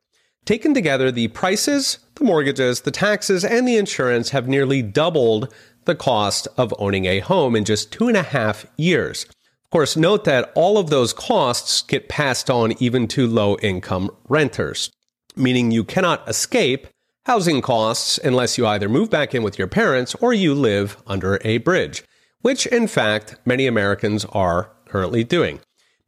Taken 0.48 0.74
together, 0.74 1.12
the 1.12 1.28
prices, 1.28 2.00
the 2.18 2.26
mortgages, 2.26 2.82
the 2.82 2.92
taxes, 2.92 3.46
and 3.46 3.68
the 3.68 3.78
insurance 3.78 4.32
have 4.32 4.48
nearly 4.48 4.82
doubled 4.82 5.54
the 5.86 5.96
cost 5.96 6.48
of 6.58 6.74
owning 6.80 7.06
a 7.06 7.20
home 7.20 7.56
in 7.56 7.66
just 7.66 7.92
two 7.92 8.08
and 8.08 8.18
a 8.18 8.24
half 8.24 8.66
years. 8.78 9.26
Of 9.66 9.72
course, 9.72 9.98
note 9.98 10.24
that 10.26 10.52
all 10.56 10.78
of 10.78 10.90
those 10.90 11.14
costs 11.14 11.82
get 11.82 12.10
passed 12.10 12.50
on 12.50 12.74
even 12.82 13.08
to 13.10 13.28
low 13.28 13.58
income 13.58 14.10
renters, 14.30 14.92
meaning 15.36 15.72
you 15.72 15.84
cannot 15.84 16.28
escape 16.28 16.88
housing 17.26 17.62
costs 17.62 18.18
unless 18.24 18.58
you 18.58 18.66
either 18.66 18.88
move 18.88 19.10
back 19.10 19.36
in 19.36 19.44
with 19.44 19.58
your 19.58 19.68
parents 19.68 20.16
or 20.16 20.34
you 20.34 20.54
live 20.54 20.98
under 21.06 21.40
a 21.44 21.58
bridge, 21.58 22.04
which 22.42 22.66
in 22.68 22.88
fact 22.88 23.36
many 23.46 23.68
Americans 23.68 24.24
are 24.26 24.72
currently 24.86 25.24
doing. 25.24 25.60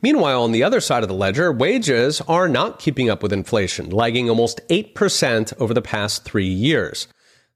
Meanwhile, 0.01 0.43
on 0.43 0.53
the 0.53 0.63
other 0.63 0.79
side 0.79 1.03
of 1.03 1.09
the 1.09 1.15
ledger, 1.15 1.51
wages 1.51 2.21
are 2.21 2.47
not 2.47 2.79
keeping 2.79 3.09
up 3.09 3.21
with 3.21 3.33
inflation, 3.33 3.89
lagging 3.89 4.29
almost 4.29 4.61
8% 4.69 5.53
over 5.59 5.73
the 5.73 5.81
past 5.81 6.23
three 6.23 6.47
years. 6.47 7.07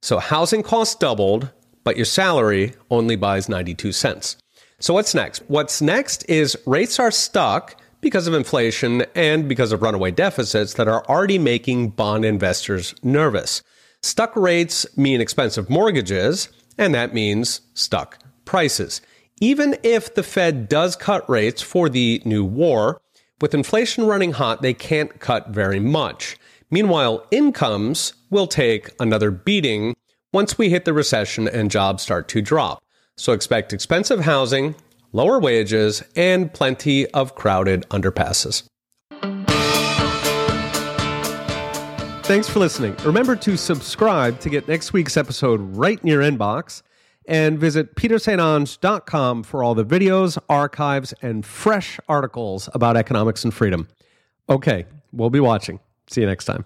So 0.02 0.20
housing 0.20 0.62
costs 0.62 0.96
doubled, 0.96 1.50
but 1.86 1.96
your 1.96 2.06
salary 2.06 2.74
only 2.92 3.16
buys 3.16 3.48
92 3.48 3.94
cents. 3.94 4.36
So 4.80 4.94
what's 4.94 5.16
next? 5.16 5.44
What's 5.48 5.82
next 5.82 6.30
is 6.30 6.58
rates 6.66 7.00
are 7.00 7.12
stuck 7.12 7.80
because 8.02 8.28
of 8.28 8.34
inflation 8.34 9.06
and 9.16 9.48
because 9.48 9.72
of 9.72 9.82
runaway 9.82 10.12
deficits 10.12 10.74
that 10.74 10.90
are 10.90 11.06
already 11.06 11.40
making 11.40 11.92
bond 11.92 12.26
investors 12.26 12.94
nervous. 13.02 13.62
Stuck 14.02 14.36
rates 14.36 14.86
mean 14.98 15.22
expensive 15.22 15.70
mortgages, 15.70 16.50
and 16.78 16.94
that 16.94 17.14
means 17.14 17.62
stuck 17.74 18.20
prices 18.44 19.00
even 19.44 19.76
if 19.84 20.16
the 20.16 20.24
Fed 20.24 20.70
does 20.70 20.96
cut 20.96 21.30
rates 21.30 21.62
for 21.62 21.90
the 21.90 22.22
new 22.24 22.46
war, 22.46 23.02
with 23.42 23.54
inflation 23.54 24.06
running 24.06 24.32
hot, 24.32 24.62
they 24.62 24.74
can't 24.74 25.20
cut 25.20 25.50
very 25.50 25.82
much. 25.82 26.38
Meanwhile, 26.72 27.28
incomes 27.30 28.14
will 28.30 28.48
take 28.48 28.92
another 29.02 29.32
beating 29.32 29.98
once 30.32 30.58
we 30.58 30.70
hit 30.70 30.86
the 30.86 30.94
recession 30.94 31.50
and 31.50 31.70
jobs 31.70 32.04
start 32.04 32.30
to 32.30 32.42
drop. 32.42 32.82
So 33.18 33.34
expect 33.34 33.74
expensive 33.74 34.22
housing, 34.22 34.76
lower 35.12 35.42
wages, 35.42 36.04
and 36.16 36.54
plenty 36.54 37.06
of 37.08 37.36
crowded 37.36 37.82
underpasses. 37.90 38.64
Thanks 42.24 42.48
for 42.48 42.60
listening. 42.60 42.96
Remember 43.04 43.36
to 43.36 43.58
subscribe 43.58 44.40
to 44.40 44.50
get 44.50 44.70
next 44.70 44.94
week's 44.94 45.18
episode 45.18 45.60
right 45.76 46.00
in 46.02 46.08
your 46.08 46.22
inbox 46.22 46.82
and 47.26 47.60
visit 47.60 47.96
peterstonge.com 47.96 49.44
for 49.44 49.64
all 49.64 49.76
the 49.76 49.86
videos, 49.86 50.38
archives, 50.50 51.14
and 51.22 51.46
fresh 51.46 52.00
articles 52.08 52.70
about 52.74 52.98
economics 52.98 53.44
and 53.44 53.54
freedom. 53.54 53.88
Okay, 54.50 54.86
we'll 55.12 55.30
be 55.30 55.40
watching. 55.40 55.80
See 56.08 56.22
you 56.22 56.28
next 56.28 56.46
time. 56.46 56.66